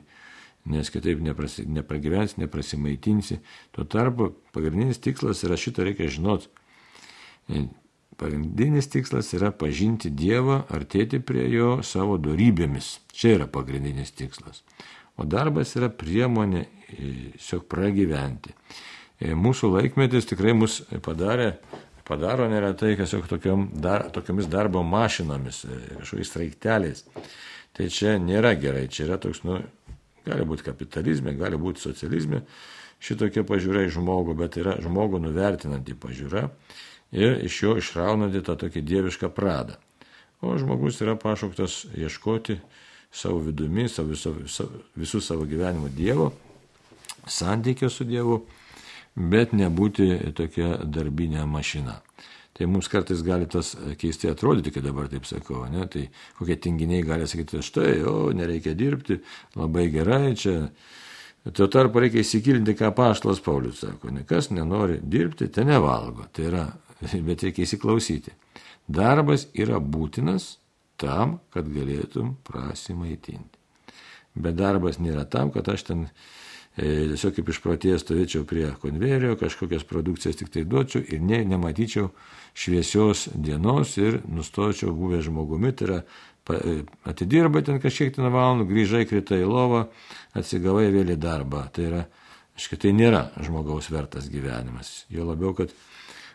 nes 0.70 0.92
kitaip 0.92 1.22
neprasi, 1.24 1.64
nepragyvensi, 1.72 2.36
neprasimaitinsi. 2.42 3.40
Tuo 3.72 3.86
tarpu 3.88 4.34
pagrindinis 4.52 5.00
tikslas 5.00 5.40
yra 5.48 5.56
šitą 5.56 5.88
reikia 5.88 6.12
žinoti 6.12 6.52
Pagrindinis 8.20 8.90
tikslas 8.92 9.30
yra 9.32 9.48
pažinti 9.56 10.10
Dievą, 10.12 10.58
artėti 10.76 11.22
prie 11.24 11.46
Jo 11.48 11.78
savo 11.86 12.18
darybėmis. 12.20 12.98
Čia 13.16 13.38
yra 13.38 13.46
pagrindinis 13.48 14.12
tikslas. 14.12 14.60
O 15.16 15.24
darbas 15.24 15.72
yra 15.78 15.88
priemonė 15.88 16.66
tiesiog 16.90 17.64
pragyventi. 17.70 18.52
E, 19.20 19.32
mūsų 19.36 19.72
laikmetis 19.74 20.28
tikrai 20.28 20.52
mus 20.56 20.80
padarė, 21.04 21.54
padaro 22.08 22.48
neretai 22.50 22.94
tiesiog 22.98 23.28
tokiom, 23.30 23.66
dar, 23.84 24.08
tokiomis 24.12 24.48
darbo 24.52 24.82
mašinomis, 24.84 25.62
e, 25.64 25.80
kažkokiais 26.00 26.32
straikteliais. 26.32 27.04
Tai 27.76 27.88
čia 27.92 28.18
nėra 28.20 28.52
gerai, 28.60 28.88
čia 28.92 29.06
yra 29.06 29.20
toks, 29.22 29.44
nu, 29.48 29.60
gali 30.26 30.44
būti 30.48 30.66
kapitalizme, 30.66 31.36
gali 31.38 31.60
būti 31.60 31.84
socializme, 31.84 32.42
šitokia 33.00 33.44
pažiūra 33.48 33.86
į 33.86 33.94
žmogų, 33.96 34.36
bet 34.38 34.58
yra 34.60 34.76
žmogų 34.82 35.22
nuvertinanti 35.24 35.96
pažiūra 35.98 36.48
ir 37.16 37.40
iš 37.46 37.62
jo 37.62 37.76
išraunanti 37.80 38.42
tą 38.46 38.56
tokį 38.60 38.84
dievišką 38.86 39.32
pradą. 39.34 39.78
O 40.40 40.54
žmogus 40.56 41.00
yra 41.04 41.16
pašauktas 41.20 41.84
ieškoti 41.96 42.60
savo 43.12 43.40
vidumi, 43.44 43.88
savo, 43.88 44.16
savo, 44.16 44.70
visų 44.96 45.20
savo 45.20 45.44
gyvenimo 45.48 45.90
Dievo, 45.92 46.30
santykio 47.28 47.90
su 47.90 48.06
Dievu, 48.08 48.38
bet 49.16 49.52
nebūti 49.52 50.32
tokia 50.38 50.78
darbinė 50.84 51.44
mašina. 51.50 51.98
Tai 52.56 52.68
mums 52.70 52.88
kartais 52.92 53.22
gali 53.24 53.48
tas 53.50 53.72
keistai 53.98 54.30
atrodyti, 54.32 54.72
kai 54.74 54.82
dabar 54.84 55.08
taip 55.10 55.26
sakau, 55.28 55.64
ne? 55.72 55.86
tai 55.90 56.06
kokie 56.38 56.56
tinginiai 56.60 57.04
gali 57.06 57.28
sakyti, 57.28 57.62
štai, 57.64 58.00
o 58.06 58.30
nereikia 58.36 58.74
dirbti, 58.76 59.20
labai 59.56 59.88
gerai, 59.92 60.34
čia 60.36 60.56
Tuo 61.40 61.70
tarpu 61.72 62.02
reikia 62.02 62.20
įsigilinti, 62.20 62.74
ką 62.76 62.90
paštas 62.92 63.40
Paulius 63.40 63.80
sako. 63.80 64.12
Kas 64.28 64.50
nenori 64.52 64.98
dirbti, 65.00 65.48
te 65.48 65.64
nevalgo. 65.64 66.26
Tai 66.36 66.48
yra, 66.50 66.66
bet 67.28 67.46
reikia 67.46 67.64
įsiklausyti. 67.64 68.34
Darbas 68.90 69.46
yra 69.56 69.80
būtinas 69.80 70.58
tam, 71.00 71.38
kad 71.54 71.68
galėtum 71.72 72.34
prasimaitinti. 72.44 73.56
Bet 74.36 74.58
darbas 74.58 75.00
nėra 75.00 75.24
tam, 75.30 75.50
kad 75.54 75.68
aš 75.72 75.86
ten 75.88 76.02
e, 76.04 77.08
tiesiog 77.10 77.38
kaip 77.38 77.48
išprotėjęs 77.54 78.04
stovėčiau 78.04 78.44
prie 78.46 78.68
konvejerio, 78.82 79.32
kažkokias 79.40 79.86
produkcijas 79.88 80.38
tik 80.38 80.52
tai 80.52 80.66
duočiau 80.68 81.02
ir 81.02 81.24
ne, 81.24 81.40
nematyčiau 81.48 82.12
šviesios 82.52 83.28
dienos 83.34 83.96
ir 83.98 84.20
nustočiau 84.28 84.92
buvę 84.94 85.22
žmogumi. 85.24 85.72
Tai 85.72 85.88
yra 85.88 86.00
atidirbai 87.08 87.62
ten 87.66 87.80
kažkiek 87.82 88.14
ten 88.16 88.28
valandų, 88.30 88.66
grįžai, 88.70 89.04
kritai 89.08 89.42
į 89.44 89.50
lovą, 89.50 89.84
atsigavai 90.36 90.88
vėl 90.94 91.14
į 91.14 91.18
darbą. 91.20 91.66
Tai 91.74 91.86
yra, 91.86 92.02
aiškiai, 92.58 92.82
tai 92.84 92.94
nėra 92.96 93.24
žmogaus 93.40 93.90
vertas 93.92 94.28
gyvenimas. 94.32 95.04
Jo 95.12 95.28
labiau, 95.30 95.54
kad 95.58 95.74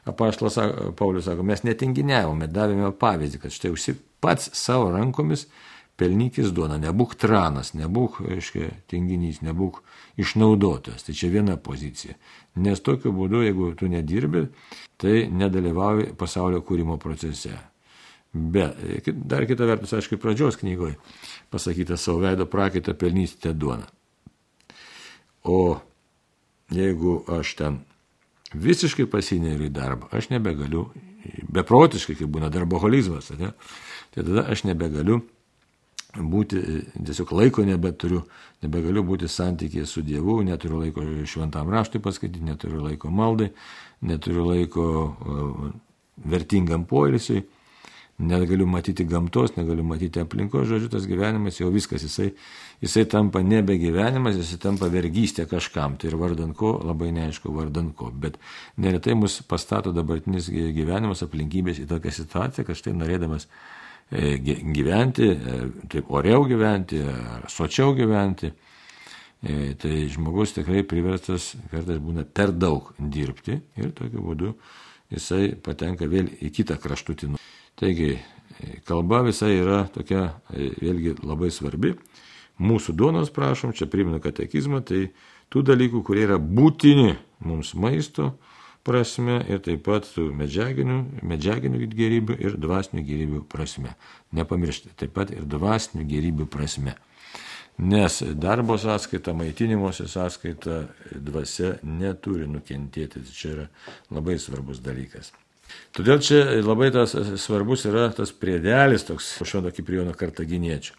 apaštlas 0.10 0.60
Paulius 0.97 1.30
sako, 1.30 1.45
mes 1.45 1.65
netinginiavome, 1.65 2.49
davėme 2.51 2.91
pavyzdį, 2.99 3.41
kad 3.45 3.56
štai 3.56 3.73
užsi 3.73 3.97
pats 4.23 4.51
savo 4.58 4.91
rankomis 4.93 5.47
pelnykis 5.99 6.51
duona, 6.56 6.78
nebūk 6.82 7.15
tranas, 7.19 7.71
nebūk, 7.78 8.19
aiškiai, 8.36 8.71
tinginys, 8.91 9.39
nebūk 9.45 9.80
išnaudotas. 10.19 11.06
Tai 11.08 11.15
čia 11.15 11.32
viena 11.32 11.56
pozicija. 11.56 12.17
Nes 12.60 12.84
tokiu 12.84 13.13
būdu, 13.15 13.43
jeigu 13.45 13.71
tu 13.80 13.88
nedirbi, 13.91 14.45
tai 14.99 15.25
nedalyvauji 15.32 16.13
pasaulio 16.19 16.62
kūrimo 16.67 16.99
procese. 17.01 17.56
Bet 18.36 19.08
dar 19.08 19.45
kita 19.48 19.63
vertus, 19.63 19.93
aišku, 19.95 20.17
pradžios 20.19 20.58
knygoje 20.60 20.98
pasakyta 21.54 21.95
savo 21.95 22.19
veido 22.26 22.43
prakaitą 22.52 22.91
pelnysite 23.00 23.54
duoną. 23.56 23.88
O 25.48 25.80
jeigu 26.76 27.21
aš 27.32 27.54
ten 27.56 27.78
visiškai 28.52 29.06
pasineriu 29.08 29.69
į 29.69 29.71
darbą, 29.71 30.10
aš 30.12 30.28
nebegaliu, 30.34 30.89
beprotiškai, 31.56 32.17
kaip 32.19 32.34
būna 32.36 32.52
darboholizmas, 32.52 33.32
ne? 33.39 33.54
tai 34.12 34.24
tada 34.24 34.45
aš 34.52 34.65
nebegaliu 34.67 35.21
būti, 36.15 36.60
tiesiog 36.95 37.32
laiko 37.39 37.63
nebeturiu, 37.67 38.26
nebegaliu 38.63 39.04
būti 39.08 39.32
santykėje 39.32 39.88
su 39.88 40.04
Dievu, 40.04 40.41
neturiu 40.43 40.84
laiko 40.84 41.04
šventam 41.24 41.71
raštui 41.71 42.04
paskaityti, 42.04 42.43
neturiu 42.52 42.84
laiko 42.84 43.12
maldai, 43.12 43.54
neturiu 44.04 44.48
laiko 44.52 44.86
vertingam 46.26 46.86
poilsiui, 46.88 47.45
negaliu 48.19 48.67
matyti 48.69 49.04
gamtos, 49.08 49.56
negaliu 49.58 49.84
matyti 49.84 50.21
aplinkos, 50.23 50.67
žodžiu, 50.69 50.89
tas 50.93 51.08
gyvenimas 51.10 51.60
jau 51.60 51.67
viskas, 51.73 52.06
jisai, 52.08 52.30
jisai 52.84 53.06
tampa 53.12 53.41
nebe 53.43 53.75
gyvenimas, 53.82 54.38
jisai 54.39 54.60
tampa 54.63 54.88
vergystė 54.91 55.47
kažkam, 55.51 55.97
tai 55.99 56.12
ir 56.12 56.19
vardan 56.21 56.54
ko, 56.56 56.78
labai 56.86 57.12
neaišku 57.15 57.51
vardan 57.56 57.91
ko, 57.97 58.12
bet 58.12 58.39
neretai 58.80 59.17
mus 59.19 59.41
pastato 59.47 59.91
dabartinis 59.95 60.47
gyvenimas 60.51 61.25
aplinkybės 61.28 61.84
į 61.84 61.89
tokią 61.91 62.15
situaciją, 62.21 62.69
kad 62.69 62.80
štai 62.80 62.95
norėdamas 62.95 63.49
E, 64.12 64.38
gyventi, 64.38 65.23
e, 65.23 65.71
taip 65.89 66.12
oriau 66.13 66.45
gyventi, 66.45 67.01
sočiau 67.49 67.95
gyventi. 67.97 68.51
E, 69.41 69.73
tai 69.82 70.06
žmogus 70.10 70.54
tikrai 70.54 70.84
priverstas 70.86 71.56
kartais 71.71 71.97
būna 72.01 72.23
per 72.25 72.54
daug 72.54 72.93
dirbti 72.97 73.58
ir 73.82 73.91
tokiu 73.97 74.21
būdu 74.25 74.54
jisai 75.13 75.56
patenka 75.62 76.08
vėl 76.10 76.30
į 76.41 76.49
kitą 76.54 76.78
kraštutinų. 76.82 77.41
Taigi, 77.75 78.13
kalba 78.88 79.21
visai 79.25 79.57
yra 79.59 79.83
tokia 79.91 80.29
vėlgi 80.53 81.17
labai 81.23 81.51
svarbi. 81.51 81.95
Mūsų 82.55 82.95
duonos 82.95 83.33
prašom, 83.35 83.73
čia 83.75 83.88
primenu 83.91 84.21
katekizmą, 84.23 84.79
tai 84.88 85.09
tų 85.51 85.65
dalykų, 85.67 86.03
kurie 86.07 86.23
yra 86.23 86.38
būtini 86.39 87.17
mums 87.43 87.73
maisto, 87.75 88.38
prasme 88.85 89.41
ir 89.49 89.59
taip 89.65 89.83
pat 89.88 90.07
su 90.07 90.29
medžiaginiu, 90.31 91.01
medžiaginiu 91.25 91.89
gerybių 91.91 92.38
ir 92.39 92.55
dvasinių 92.61 93.03
gerybių 93.03 93.43
prasme. 93.51 93.95
Nepamiršti, 94.35 94.93
taip 94.95 95.15
pat 95.17 95.33
ir 95.35 95.43
dvasinių 95.49 96.07
gerybių 96.07 96.47
prasme. 96.47 96.95
Nes 97.77 98.21
darbo 98.39 98.77
sąskaita, 98.79 99.33
maitinimosi 99.35 100.07
sąskaita 100.07 100.85
dvasia 101.11 101.73
neturi 101.83 102.47
nukentėti. 102.47 103.19
Tai 103.19 103.33
čia 103.35 103.49
yra 103.51 103.65
labai 104.15 104.38
svarbus 104.39 104.79
dalykas. 104.79 105.33
Todėl 105.95 106.19
čia 106.19 106.41
labai 106.60 106.89
tas 106.91 107.15
svarbus 107.39 107.86
yra 107.88 108.10
tas 108.15 108.34
priedelis 108.36 109.08
toks 109.08 109.38
Švento 109.47 109.71
Kiprijono 109.71 110.13
kartaginiečio. 110.17 110.97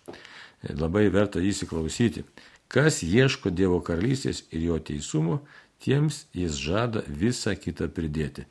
Labai 0.73 1.07
verta 1.13 1.43
įsiklausyti. 1.45 2.25
Kas 2.73 3.03
ieško 3.05 3.53
Dievo 3.55 3.79
karalystės 3.85 4.43
ir 4.51 4.65
jo 4.65 4.79
teisumo, 4.83 5.43
tiems 5.85 6.25
jis 6.35 6.57
žada 6.59 7.03
visą 7.07 7.55
kitą 7.61 7.87
pridėti. 7.93 8.47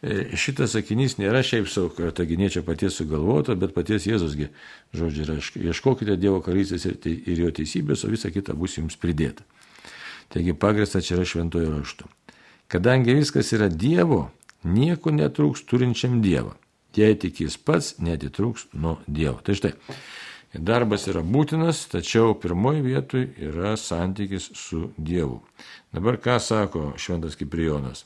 E, 0.00 0.32
šitas 0.40 0.74
sakinys 0.74 1.18
nėra 1.20 1.42
šiaip 1.46 1.68
savo 1.68 1.92
kartaginiečio 1.94 2.64
paties 2.66 2.96
sugalvota, 2.98 3.54
bet 3.54 3.74
paties 3.76 4.08
Jėzusgi. 4.08 4.48
Žodžiu, 4.96 5.26
yra, 5.26 5.36
ieškokite 5.70 6.16
Dievo 6.18 6.40
karalystės 6.44 6.88
ir 6.88 7.36
jo 7.44 7.52
teisybės, 7.54 8.06
o 8.06 8.10
visa 8.10 8.32
kita 8.32 8.56
bus 8.58 8.78
jums 8.80 8.98
pridėta. 9.00 9.44
Taigi 10.32 10.54
pagrįsta 10.54 11.02
čia 11.04 11.18
yra 11.18 11.28
šventojo 11.28 11.76
raštu. 11.76 12.08
Kadangi 12.70 13.16
viskas 13.18 13.50
yra 13.52 13.68
Dievo, 13.68 14.28
nieko 14.64 15.12
netrūks 15.14 15.64
turinčiam 15.68 16.20
Dievą. 16.24 16.56
Jei 16.96 17.14
tik 17.14 17.40
jis 17.44 17.56
pats 17.56 17.94
netitrūks 18.02 18.70
nuo 18.74 18.98
Dievo. 19.06 19.38
Tai 19.46 19.54
štai, 19.54 19.74
Darbas 20.50 21.04
yra 21.06 21.22
būtinas, 21.22 21.84
tačiau 21.92 22.32
pirmoji 22.34 22.82
vietoj 22.82 23.28
yra 23.38 23.76
santykis 23.78 24.48
su 24.58 24.88
Dievu. 24.98 25.38
Dabar 25.94 26.18
ką 26.18 26.40
sako 26.42 26.88
Šventas 26.98 27.38
Kiprijonas? 27.38 28.02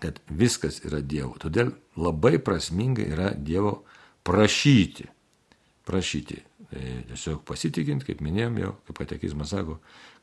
Kad 0.00 0.22
viskas 0.32 0.80
yra 0.88 1.02
Dievo. 1.04 1.34
Todėl 1.40 1.74
labai 2.00 2.38
prasminga 2.40 3.04
yra 3.04 3.30
Dievo 3.36 3.82
prašyti. 4.24 5.10
Prašyti. 5.84 6.40
Tai 6.72 6.84
tiesiog 7.12 7.44
pasitikint, 7.46 8.02
kaip 8.08 8.24
minėjom 8.24 8.56
jau, 8.62 8.72
kaip 8.88 9.04
katekizmas 9.04 9.52
sako, 9.52 9.76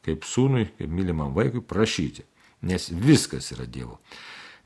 kaip 0.03 0.25
sūnui, 0.25 0.65
kaip 0.79 0.89
mylimam 0.89 1.37
vaikui, 1.37 1.61
prašyti. 1.61 2.25
Nes 2.65 2.89
viskas 2.89 3.53
yra 3.53 3.69
Dievo. 3.69 3.99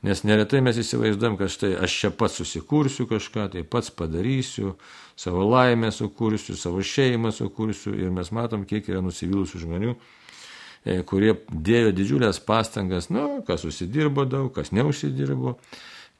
Nes 0.06 0.20
neretai 0.22 0.60
mes 0.62 0.76
įsivaizduojam, 0.78 1.34
kad 1.40 1.50
štai 1.50 1.72
aš 1.82 1.94
čia 2.00 2.08
pats 2.14 2.36
susikursiu 2.38 3.08
kažką, 3.10 3.48
tai 3.50 3.64
pats 3.66 3.90
padarysiu, 3.90 4.76
savo 5.18 5.42
laimę 5.42 5.90
sukursiu, 5.90 6.54
savo 6.54 6.84
šeimą 6.86 7.32
sukursiu 7.34 7.96
ir 7.98 8.12
mes 8.14 8.30
matom, 8.30 8.62
kiek 8.62 8.86
yra 8.92 9.00
nusivylusių 9.02 9.58
žmonių, 9.64 9.94
e, 10.86 11.00
kurie 11.02 11.34
dėjo 11.50 11.90
didžiulės 11.98 12.38
pastangas, 12.46 13.08
nu, 13.10 13.40
kas 13.46 13.66
užsidirbo 13.66 14.22
daug, 14.22 14.52
kas 14.54 14.70
neužsidirbo, 14.70 15.56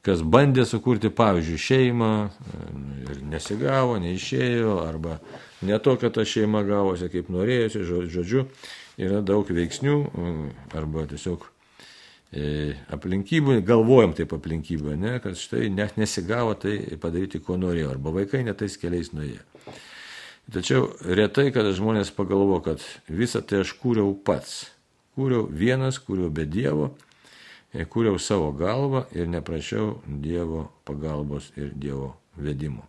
kas 0.03 0.25
bandė 0.27 0.65
sukurti, 0.67 1.07
pavyzdžiui, 1.15 1.59
šeimą 1.67 2.09
e, 2.25 2.65
ir 3.13 3.21
nesigavo, 3.31 3.95
neišėjo, 4.03 4.73
arba 4.89 5.21
ne 5.63 5.79
tokia 5.79 6.11
ta 6.11 6.27
šeima 6.27 6.65
gavosi, 6.67 7.07
kaip 7.15 7.31
norėjusi, 7.31 7.85
žodžiu, 8.11 8.43
yra 8.99 9.23
daug 9.23 9.47
veiksnių, 9.47 9.95
e, 10.03 10.35
arba 10.75 11.07
tiesiog 11.07 11.47
aplinkybių, 12.29 13.59
galvojam 13.65 14.13
taip 14.13 14.33
aplinkybių, 14.37 14.95
ne, 15.01 15.15
kad 15.23 15.37
štai 15.39 15.69
net 15.73 15.97
nesigavo 15.97 16.53
tai 16.61 16.77
padaryti, 17.01 17.41
ko 17.41 17.57
norėjo, 17.57 17.89
arba 17.95 18.13
vaikai 18.13 18.43
netais 18.45 18.77
keliais 18.77 19.09
nuėjo. 19.15 19.41
Tačiau 20.49 20.87
retai, 21.05 21.49
kada 21.53 21.73
žmonės 21.77 22.09
pagalvo, 22.13 22.57
kad 22.65 22.81
visą 23.05 23.41
tai 23.45 23.63
aš 23.63 23.75
kūriau 23.81 24.15
pats. 24.25 24.69
Kūriau 25.17 25.45
vienas, 25.45 25.99
kūriau 26.01 26.29
be 26.33 26.45
Dievo, 26.49 26.93
e, 27.73 27.85
kūriau 27.85 28.17
savo 28.21 28.49
galvą 28.57 29.03
ir 29.13 29.29
neprašiau 29.29 29.99
Dievo 30.05 30.69
pagalbos 30.89 31.51
ir 31.57 31.73
Dievo 31.77 32.15
vedimo. 32.37 32.87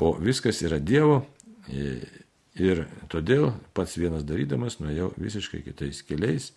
O 0.00 0.14
viskas 0.16 0.62
yra 0.64 0.78
Dievo 0.80 1.22
e, 1.68 2.00
ir 2.56 2.86
todėl 3.12 3.50
pats 3.76 3.98
vienas 4.00 4.24
darydamas 4.24 4.80
nuėjau 4.80 5.12
visiškai 5.20 5.60
kitais 5.64 6.00
keliais 6.06 6.52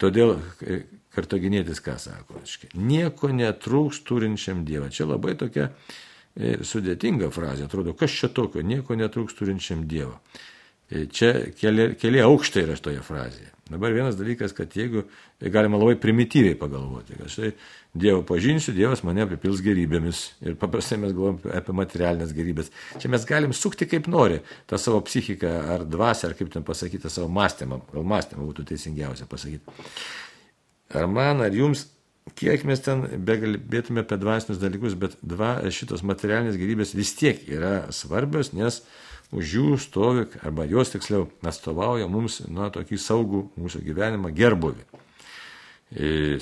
Todėl 0.00 0.38
e, 0.64 0.82
kartaginėtis 1.12 1.82
ką 1.84 1.96
sako? 2.00 2.40
Nieko 2.74 3.32
netrūks 3.36 4.00
turinčiam 4.08 4.64
Dievą. 4.68 4.88
Čia 4.94 5.10
labai 5.10 5.34
tokia 5.40 5.68
e, 5.70 6.60
sudėtinga 6.64 7.28
frazė. 7.34 7.66
Atrodo, 7.68 7.92
kas 7.98 8.14
čia 8.16 8.30
tokio, 8.32 8.64
nieko 8.64 8.96
netrūks 8.96 9.36
turinčiam 9.36 9.84
Dievą. 9.90 10.16
Čia 10.90 11.32
keli, 11.54 11.92
keli 12.00 12.22
aukštai 12.24 12.64
yra 12.66 12.76
šitoje 12.78 13.02
frazėje. 13.06 13.50
Dabar 13.70 13.92
vienas 13.94 14.16
dalykas, 14.18 14.50
kad 14.50 14.72
jeigu 14.74 15.04
galima 15.54 15.78
labai 15.78 15.94
primityviai 16.02 16.56
pagalvoti, 16.58 17.14
kad 17.14 17.30
štai 17.30 17.52
Dievo 17.94 18.24
pažinsiu, 18.26 18.70
Dievas 18.74 19.04
mane 19.06 19.22
apipils 19.22 19.62
gerybėmis 19.62 20.22
ir 20.46 20.56
paprastai 20.58 20.98
mes 21.02 21.14
galvojam 21.14 21.38
apie 21.54 21.74
materialinės 21.78 22.34
gerybės. 22.34 22.72
Čia 23.02 23.10
mes 23.10 23.26
galim 23.26 23.54
sukti 23.54 23.86
kaip 23.90 24.06
nori 24.10 24.40
tą 24.70 24.78
savo 24.78 24.98
psichiką 25.06 25.52
ar 25.74 25.84
dvasę, 25.86 26.30
ar 26.30 26.34
kaip 26.38 26.50
ten 26.50 26.66
pasakyti, 26.66 27.10
savo 27.10 27.30
mąstymą, 27.34 27.80
gal 27.92 28.06
mąstymą 28.14 28.46
būtų 28.50 28.66
teisingiausia 28.72 29.26
pasakyti. 29.30 29.78
Ar 30.98 31.06
man, 31.10 31.42
ar 31.46 31.54
jums, 31.54 31.84
kiek 32.38 32.66
mes 32.66 32.82
ten 32.82 33.06
begalbėtume 33.26 34.02
apie 34.02 34.18
dvasinius 34.22 34.58
dalykus, 34.62 34.98
bet 34.98 35.14
dva, 35.22 35.56
šitos 35.70 36.02
materialinės 36.06 36.58
gerybės 36.58 36.94
vis 36.98 37.14
tiek 37.18 37.42
yra 37.50 37.74
svarbios, 37.94 38.50
nes 38.54 38.82
už 39.36 39.52
jų 39.56 39.74
stovi, 39.80 40.26
arba 40.42 40.66
jos 40.68 40.90
tiksliau 40.94 41.28
atstovauja 41.46 42.08
mums, 42.10 42.40
na, 42.50 42.70
tokį 42.74 42.98
saugų 42.98 43.44
mūsų 43.60 43.82
gyvenimą 43.86 44.32
gerbuvį. 44.34 44.86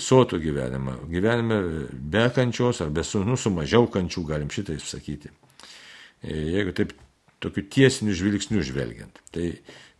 Sotų 0.01 0.41
gyvenimą, 0.43 0.99
gyvenime 1.09 1.59
be 1.93 2.27
kančios 2.37 2.83
ar 2.85 2.91
be 2.93 3.05
su, 3.05 3.23
nu, 3.25 3.37
su 3.41 3.53
mažiau 3.53 3.89
kančių, 3.89 4.25
galim 4.29 4.51
šitai 4.53 4.77
sakyti. 4.85 5.33
Jeigu 6.25 6.75
taip 6.77 6.93
tokiu 7.41 7.65
tiesiniu 7.65 8.17
žvilgsniu 8.19 8.65
žvelgiant. 8.67 9.23
Tai 9.33 9.47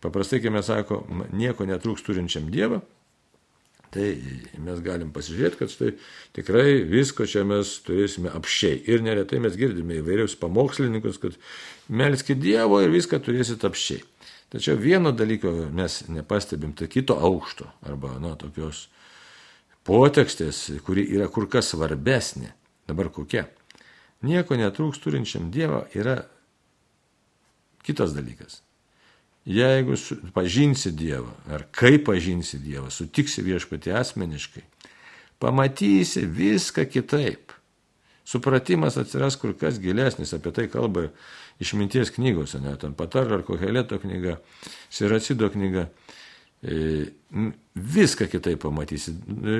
paprastai, 0.03 0.41
kai 0.43 0.53
mes 0.53 0.67
sako, 0.69 1.01
nieko 1.33 1.65
netrūks 1.69 2.05
turinčiam 2.05 2.49
Dievą, 2.53 2.81
tai 3.93 4.07
mes 4.61 4.81
galim 4.85 5.09
pasižiūrėti, 5.15 5.59
kad 5.59 5.73
štai 5.73 5.91
tikrai 6.37 6.81
visko 6.89 7.25
čia 7.29 7.43
mes 7.47 7.71
turėsime 7.85 8.31
apšiai. 8.37 8.77
Ir 8.91 9.03
neretai 9.05 9.41
mes 9.41 9.57
girdime 9.57 9.97
įvairius 9.99 10.37
pamokslininkus, 10.41 11.17
kad 11.21 11.37
melskit 11.89 12.41
Dievo 12.43 12.81
ir 12.83 12.93
viską 12.93 13.21
turėsit 13.25 13.65
apšiai. 13.65 14.03
Tačiau 14.49 14.79
vieno 14.81 15.11
dalyko 15.13 15.51
mes 15.73 16.03
nepastebim, 16.09 16.73
tai 16.77 16.89
kito 16.89 17.17
aukšto 17.17 17.67
arba, 17.85 18.15
na, 18.21 18.33
tokios 18.39 18.87
potekstės, 19.85 20.63
kuri 20.85 21.05
yra 21.15 21.29
kur 21.33 21.49
kas 21.49 21.73
svarbesnė. 21.73 22.53
Dabar 22.89 23.11
kokia? 23.13 23.45
Nieko 24.25 24.57
netrūks 24.57 25.01
turinčiam 25.03 25.51
Dievą 25.53 25.85
yra 25.95 26.23
kitas 27.85 28.13
dalykas. 28.17 28.63
Jeigu 29.49 29.95
pažinsi 30.33 30.91
Dievą, 30.93 31.31
ar 31.49 31.63
kaip 31.73 32.05
pažinsi 32.05 32.59
Dievą, 32.61 32.91
sutiksi 32.93 33.41
viešpatį 33.41 33.95
asmeniškai, 33.97 34.61
pamatysi 35.41 36.27
viską 36.29 36.85
kitaip. 36.91 37.55
Supratimas 38.29 38.99
atsiras 39.01 39.39
kur 39.41 39.55
kas 39.57 39.79
gilesnis, 39.81 40.35
apie 40.37 40.53
tai 40.53 40.67
kalba 40.69 41.07
išminties 41.63 42.13
knygose, 42.13 42.61
net 42.61 42.85
ant 42.85 42.97
patarro 42.97 43.39
ar 43.39 43.45
koheleto 43.47 43.97
knyga, 44.03 44.37
siracido 44.93 45.49
knyga. 45.49 45.87
E, 46.61 47.07
viską 47.73 48.29
kitaip 48.29 48.61
pamatysi. 48.61 49.15
E, 49.17 49.57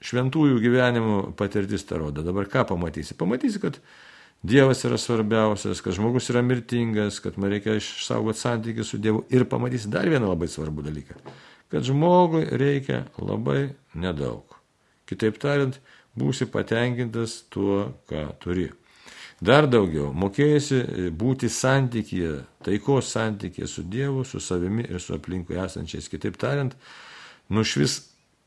šventųjų 0.00 0.62
gyvenimo 0.64 1.16
patirtis 1.36 1.84
tą 1.84 2.00
rodo. 2.00 2.24
Dabar 2.24 2.48
ką 2.48 2.64
pamatysi? 2.72 3.18
Pamatysi, 3.20 3.60
kad 3.60 3.76
Dievas 4.42 4.84
yra 4.88 4.96
svarbiausias, 4.96 5.82
kad 5.84 5.92
žmogus 5.92 6.30
yra 6.32 6.40
mirtingas, 6.42 7.18
kad 7.20 7.36
man 7.38 7.52
reikia 7.52 7.74
išsaugoti 7.76 8.40
santykių 8.40 8.86
su 8.88 8.98
Dievu. 8.98 9.26
Ir 9.28 9.44
pamatysi 9.44 9.90
dar 9.92 10.08
vieną 10.08 10.30
labai 10.32 10.48
svarbų 10.48 10.84
dalyką, 10.86 11.16
kad 11.68 11.84
žmogui 11.84 12.46
reikia 12.48 13.02
labai 13.20 13.74
nedaug. 13.92 14.56
Kitaip 15.04 15.36
tariant, 15.42 15.76
būsi 16.16 16.48
patenkintas 16.48 17.42
tuo, 17.52 17.90
ką 18.08 18.30
turi. 18.40 18.70
Dar 19.44 19.68
daugiau, 19.68 20.08
mokėsi 20.16 20.80
būti 21.16 21.48
santykėje, 21.52 22.40
taikos 22.64 23.12
santykėje 23.12 23.68
su 23.68 23.84
Dievu, 23.84 24.24
su 24.24 24.40
savimi 24.40 24.88
ir 24.88 25.00
su 25.04 25.16
aplinkui 25.16 25.60
esančiais. 25.60 26.08
Kitaip 26.12 26.40
tariant, 26.40 26.76
nušvis 27.52 28.00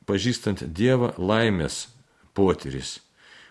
pažįstant 0.10 0.66
Dievą 0.74 1.14
laimės 1.22 1.88
potyris 2.34 2.98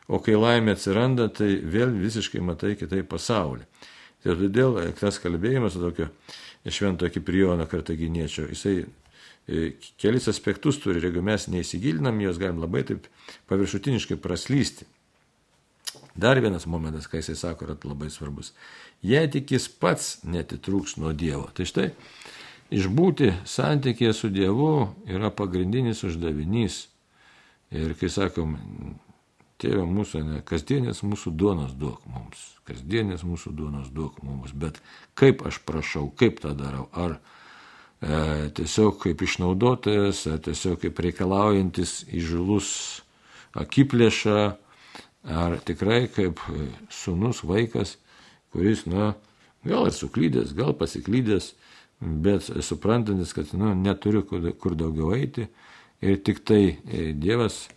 o 0.09 0.21
kai 0.23 0.35
laimė 0.38 0.77
atsiranda, 0.77 1.29
tai 1.29 1.55
vėl 1.62 1.95
visiškai 1.95 2.43
matai 2.45 2.75
kitaip 2.81 3.11
pasaulį. 3.12 3.67
Tai 4.23 4.37
todėl 4.38 4.79
tas 4.99 5.19
kalbėjimas 5.23 5.79
tokio 5.79 6.09
švento 6.71 7.09
Kiprijono 7.11 7.67
kartaginiečio, 7.67 8.47
jisai 8.53 8.77
e, 8.83 9.73
kelis 9.99 10.29
aspektus 10.31 10.79
turi 10.83 11.01
ir 11.01 11.09
jeigu 11.09 11.25
mes 11.27 11.49
neįsigilinam, 11.51 12.21
jos 12.23 12.38
galim 12.38 12.62
labai 12.62 12.85
taip 12.87 13.09
paviršutiniškai 13.51 14.21
praslysti. 14.23 14.87
Dar 16.15 16.38
vienas 16.41 16.69
momentas, 16.69 17.09
ką 17.09 17.19
jisai 17.19 17.37
sako, 17.41 17.67
yra 17.67 17.77
labai 17.88 18.11
svarbus. 18.12 18.53
Jei 19.03 19.27
tik 19.33 19.51
jis 19.55 19.67
pats 19.67 20.21
netitrūks 20.29 20.99
nuo 21.01 21.11
Dievo. 21.17 21.49
Tai 21.57 21.67
štai, 21.67 21.88
išbūti 22.73 23.33
santykėje 23.49 24.12
su 24.15 24.31
Dievu 24.33 24.93
yra 25.11 25.33
pagrindinis 25.35 26.05
uždavinys. 26.07 26.87
Ir 27.73 27.95
kai 27.97 28.11
sakom, 28.12 28.59
Tėve 29.62 29.85
mūsų, 29.87 30.25
ne, 30.27 30.40
kasdienės 30.46 31.05
mūsų 31.07 31.31
duonos 31.38 31.77
duok 31.79 32.03
mums, 32.11 32.40
kasdienės 32.66 33.22
mūsų 33.22 33.53
duonos 33.55 33.92
duok 33.94 34.18
mums, 34.27 34.51
bet 34.59 34.81
kaip 35.18 35.44
aš 35.46 35.61
prašau, 35.66 36.09
kaip 36.18 36.40
tą 36.42 36.51
darau, 36.59 36.88
ar 36.98 37.14
e, 37.14 38.51
tiesiog 38.59 38.98
kaip 39.05 39.22
išnaudotojas, 39.22 40.25
ar 40.33 40.40
tiesiog 40.42 40.81
kaip 40.83 40.98
reikalaujantis 41.07 42.01
įžulus 42.11 42.72
akiplėšą, 43.62 44.40
ar 45.22 45.59
tikrai 45.62 46.09
kaip 46.11 46.42
sunus 46.90 47.44
vaikas, 47.46 47.98
kuris, 48.51 48.83
na, 48.90 49.12
gal 49.62 49.87
ir 49.87 49.94
suklydęs, 49.94 50.57
gal 50.59 50.75
pasiklydęs, 50.75 51.53
bet 52.03 52.48
suprantantis, 52.66 53.31
kad, 53.37 53.53
na, 53.55 53.77
neturiu 53.79 54.25
kur, 54.27 54.51
kur 54.59 54.75
daugiau 54.75 55.12
eiti. 55.14 55.46
Ir 56.03 56.18
tik 56.27 56.42
tai 56.42 56.62
e, 56.66 57.12
Dievas 57.14 57.68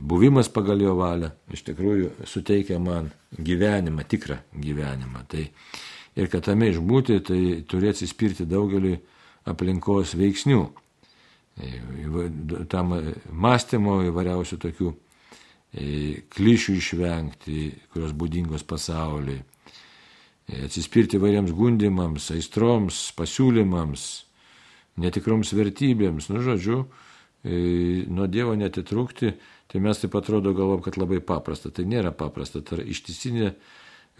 buvimas 0.00 0.48
pagal 0.48 0.80
jo 0.80 0.94
valią 0.96 1.28
iš 1.52 1.64
tikrųjų 1.66 2.26
suteikia 2.28 2.78
man 2.80 3.10
gyvenimą, 3.36 4.04
tikrą 4.08 4.38
gyvenimą. 4.56 5.26
Tai, 5.28 5.44
ir 6.16 6.30
kad 6.32 6.46
tame 6.48 6.70
išbūti, 6.72 7.18
tai 7.26 7.40
turi 7.68 7.90
atsispirti 7.92 8.46
daugeliu 8.48 8.96
aplinkos 9.48 10.14
veiksnių. 10.16 10.62
Tam 12.72 12.94
mąstymo 13.28 13.98
įvairiausių 14.08 14.58
tokių 14.62 14.92
klišių 16.32 16.76
išvengti, 16.78 17.58
kurios 17.92 18.12
būdingos 18.16 18.64
pasauliui. 18.68 19.40
Atsispirti 20.64 21.16
įvairiems 21.16 21.52
gundimams, 21.56 22.30
aistroms, 22.34 23.06
pasiūlymams, 23.16 24.06
netikroms 25.00 25.52
vertybėms, 25.56 26.28
nu 26.32 26.42
žodžiu, 26.44 26.82
nuo 27.42 28.26
Dievo 28.30 28.54
netitrūkti, 28.58 29.32
tai 29.72 29.80
mes 29.82 29.98
taip 29.98 30.14
atrodo 30.18 30.52
galvom, 30.54 30.82
kad 30.84 30.98
labai 31.00 31.20
paprasta. 31.24 31.72
Tai 31.74 31.86
nėra 31.90 32.12
paprasta, 32.14 32.62
tai 32.62 32.78
yra 32.78 32.88
ištisinė 32.94 33.52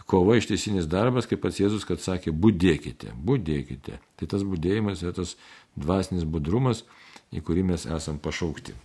kova, 0.09 0.35
ištisinis 0.37 0.89
darbas, 0.91 1.27
kaip 1.29 1.43
pats 1.43 1.61
Jėzus, 1.61 1.85
kad 1.87 2.01
sakė, 2.03 2.33
būdėkite, 2.35 3.13
būdėkite. 3.15 3.99
Tai 4.19 4.29
tas 4.29 4.43
būdėjimas 4.47 5.03
yra 5.05 5.13
tas 5.15 5.37
dvasinis 5.79 6.25
budrumas, 6.27 6.83
į 7.33 7.43
kurį 7.45 7.63
mes 7.71 7.87
esam 7.87 8.19
pašaukti. 8.21 8.75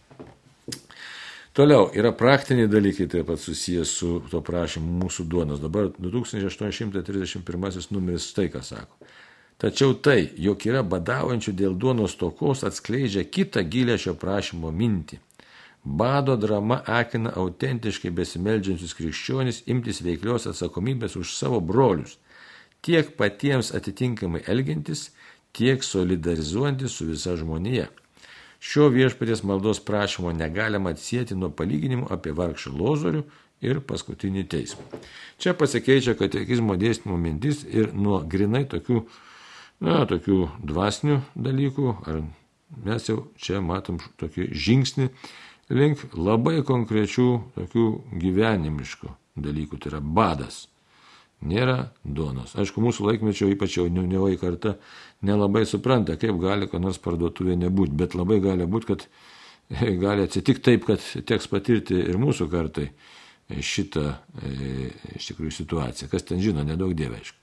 Toliau 1.58 1.88
yra 1.96 2.12
praktiniai 2.14 2.68
dalykai 2.70 3.08
taip 3.10 3.26
pat 3.26 3.40
susijęs 3.42 3.90
su 3.98 4.08
to 4.30 4.38
prašymu 4.46 4.92
mūsų 5.00 5.24
duonos. 5.26 5.58
Dabar 5.58 5.88
2831 5.98 7.90
numeris 7.90 8.28
štai 8.30 8.46
ką 8.52 8.62
sako. 8.62 8.94
Tačiau 9.58 9.96
tai, 9.98 10.28
jog 10.38 10.62
yra 10.70 10.84
badaujančių 10.86 11.52
dėl 11.58 11.72
duonos 11.74 12.14
tokos, 12.20 12.62
atskleidžia 12.62 13.24
kitą 13.26 13.64
gilę 13.66 13.96
šio 13.98 14.14
prašymo 14.14 14.70
mintį. 14.70 15.18
Bado 15.82 16.36
drama 16.38 16.78
akina 16.86 17.32
autentiškai 17.42 18.12
besimeldžiančius 18.14 18.94
krikščionis 18.98 19.64
imtis 19.66 19.98
veiklios 20.06 20.46
atsakomybės 20.50 21.18
už 21.18 21.34
savo 21.34 21.58
brolius, 21.58 22.18
tiek 22.86 23.10
patiems 23.18 23.72
atitinkamai 23.74 24.44
elgiantis, 24.46 25.08
tiek 25.50 25.82
solidarizuojantis 25.82 26.94
su 26.94 27.10
visa 27.10 27.34
žmonija. 27.36 27.88
Šio 28.62 28.88
viešpaties 28.94 29.42
maldos 29.42 29.82
prašymo 29.82 30.30
negalima 30.38 30.94
atsėti 30.94 31.34
nuo 31.34 31.50
palyginimų 31.50 32.12
apie 32.14 32.30
vargšą 32.34 32.74
lozorių 32.78 33.26
ir 33.62 33.80
paskutinį 33.86 34.44
teismą. 34.50 34.86
Čia 35.38 35.54
pasikeičia 35.58 36.14
katekizmo 36.18 36.78
dėstymo 36.78 37.18
mintis 37.18 37.64
ir 37.66 37.90
nuo 37.94 38.20
grinai 38.22 38.66
tokių 38.70 39.02
na, 39.84 40.02
tokių 40.08 40.38
dvasinių 40.66 41.20
dalykų, 41.38 41.92
ar 42.08 42.22
mes 42.84 43.08
jau 43.08 43.20
čia 43.40 43.62
matom 43.64 44.00
tokį 44.20 44.50
žingsnį 44.52 45.08
link 45.74 46.02
labai 46.16 46.62
konkrečių 46.66 47.28
tokių 47.56 47.86
gyvenimiškų 48.22 49.12
dalykų, 49.38 49.78
tai 49.78 49.92
yra 49.92 50.02
badas. 50.02 50.66
Nėra 51.38 51.92
duonos. 52.02 52.56
Aišku, 52.58 52.82
mūsų 52.82 53.04
laikmečio, 53.06 53.46
ypač 53.52 53.76
jaunioji 53.78 54.40
karta, 54.40 54.72
nelabai 55.22 55.62
supranta, 55.70 56.16
kaip 56.18 56.40
gali 56.42 56.66
ko 56.66 56.80
nors 56.82 56.98
parduotuvė 56.98 57.54
nebūti, 57.60 57.94
bet 57.94 58.16
labai 58.18 58.40
gali 58.42 58.66
būti, 58.66 58.88
kad 58.90 59.04
gali 60.02 60.26
atsitikti 60.26 60.64
taip, 60.72 60.88
kad 60.88 61.04
teks 61.28 61.46
patirti 61.52 62.00
ir 62.00 62.18
mūsų 62.18 62.48
kartai 62.50 62.88
šitą 63.48 64.04
e, 64.12 64.90
iš 65.16 65.30
tikrųjų 65.30 65.54
situaciją. 65.56 66.10
Kas 66.12 66.26
ten 66.28 66.42
žino, 66.44 66.64
nedaug 66.66 66.92
dievė, 66.96 67.22
aišku. 67.22 67.38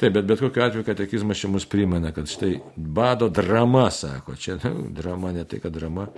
Taip, 0.00 0.14
bet 0.16 0.26
bet 0.26 0.40
kokiu 0.40 0.64
atveju 0.64 0.86
katekizmas 0.86 1.42
čia 1.42 1.50
mus 1.52 1.66
primena, 1.70 2.14
kad 2.16 2.30
štai 2.30 2.56
bado 2.76 3.28
drama, 3.28 3.90
sako, 3.94 4.38
čia 4.40 4.56
nu, 4.64 4.88
drama 4.94 5.34
ne 5.36 5.44
tai, 5.48 5.60
kad 5.62 5.76
drama, 5.76 6.08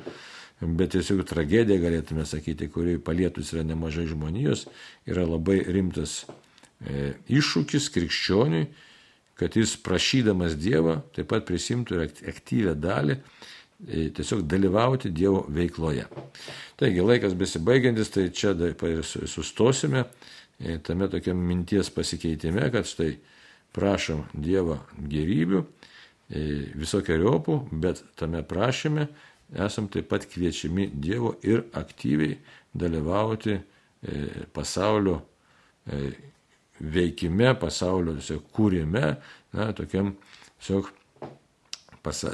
bet 0.63 0.95
tiesiog 0.95 1.25
tragedija, 1.29 1.83
galėtume 1.83 2.25
sakyti, 2.29 2.71
kuri 2.73 2.97
palietus 3.03 3.53
yra 3.53 3.67
nemažai 3.67 4.07
žmonijos, 4.13 4.69
yra 5.11 5.27
labai 5.27 5.59
rimtas 5.75 6.23
e, 6.25 7.13
iššūkis 7.27 7.91
krikščioniui, 7.97 8.69
kad 9.37 9.59
jis 9.59 9.75
prašydamas 9.85 10.55
Dievą 10.57 11.01
taip 11.13 11.29
pat 11.29 11.45
prisimtų 11.51 11.99
ir 11.99 12.07
aktyvę 12.33 12.73
dalį 12.81 13.19
tiesiog 13.85 14.43
dalyvauti 14.49 15.11
Dievo 15.13 15.45
veikloje. 15.53 16.07
Taigi 16.77 17.05
laikas 17.05 17.35
besibaigiantis, 17.37 18.11
tai 18.11 18.29
čia 18.33 18.55
sustosime 19.29 20.05
e, 20.59 20.79
tame 20.79 21.09
tokiam 21.13 21.37
minties 21.37 21.91
pasikeitime, 21.91 22.71
kad 22.73 22.89
štai 22.89 23.17
prašom 23.77 24.25
Dievo 24.33 24.79
gerybių, 24.97 25.63
e, 25.63 26.45
visokiojopų, 26.75 27.61
bet 27.73 28.03
tame 28.17 28.43
prašyme 28.43 29.09
esam 29.55 29.89
taip 29.93 30.09
pat 30.11 30.27
kviečiami 30.31 30.91
Dievo 30.95 31.37
ir 31.45 31.67
aktyviai 31.77 32.39
dalyvauti 32.75 33.57
e, 33.57 33.63
pasaulio 34.53 35.21
e, 35.87 36.11
veikime, 36.81 37.55
pasaulio 37.61 38.17
kūrime, 38.53 39.17
na, 39.53 39.73
tokiam 39.77 40.15
tiesiog 40.59 40.91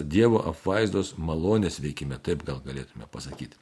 Dievo 0.04 0.42
apvaizdos 0.50 1.14
malonės 1.16 1.80
veikime, 1.82 2.18
taip 2.20 2.44
gal 2.48 2.60
galėtume 2.64 3.08
pasakyti. 3.12 3.56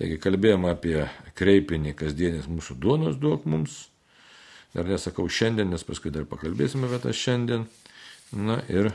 Taigi 0.00 0.16
kalbėjome 0.20 0.70
apie 0.72 0.96
kreipinį 1.36 1.94
kasdienis 1.96 2.48
mūsų 2.48 2.76
duonos 2.80 3.18
duok 3.20 3.46
mums. 3.48 3.86
Dar 4.72 4.86
nesakau 4.88 5.26
šiandien, 5.28 5.68
nes 5.72 5.84
paskui 5.84 6.12
dar 6.14 6.24
pakalbėsime 6.30 6.88
apie 6.88 7.00
tą 7.02 7.14
šiandien. 7.16 7.66
Na 8.32 8.60
ir 8.70 8.92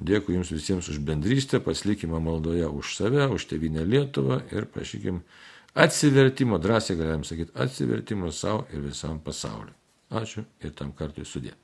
dėkui 0.00 0.38
Jums 0.38 0.50
visiems 0.54 0.88
už 0.90 0.98
bendrystę, 1.04 1.60
pasilikime 1.62 2.18
maldoje 2.18 2.66
už 2.66 2.94
save, 2.96 3.28
už 3.30 3.46
tėvynę 3.50 3.84
Lietuvą 3.86 4.40
ir 4.50 4.66
prašykim 4.70 5.20
atsivertimo, 5.74 6.58
drąsiai 6.58 6.98
galim 6.98 7.26
sakyti, 7.28 7.54
atsivertimo 7.54 8.32
savo 8.32 8.64
ir 8.72 8.86
visam 8.88 9.20
pasauliu. 9.20 9.74
Ačiū 10.14 10.44
ir 10.62 10.74
tam 10.78 10.92
kartui 10.96 11.26
sudė. 11.26 11.54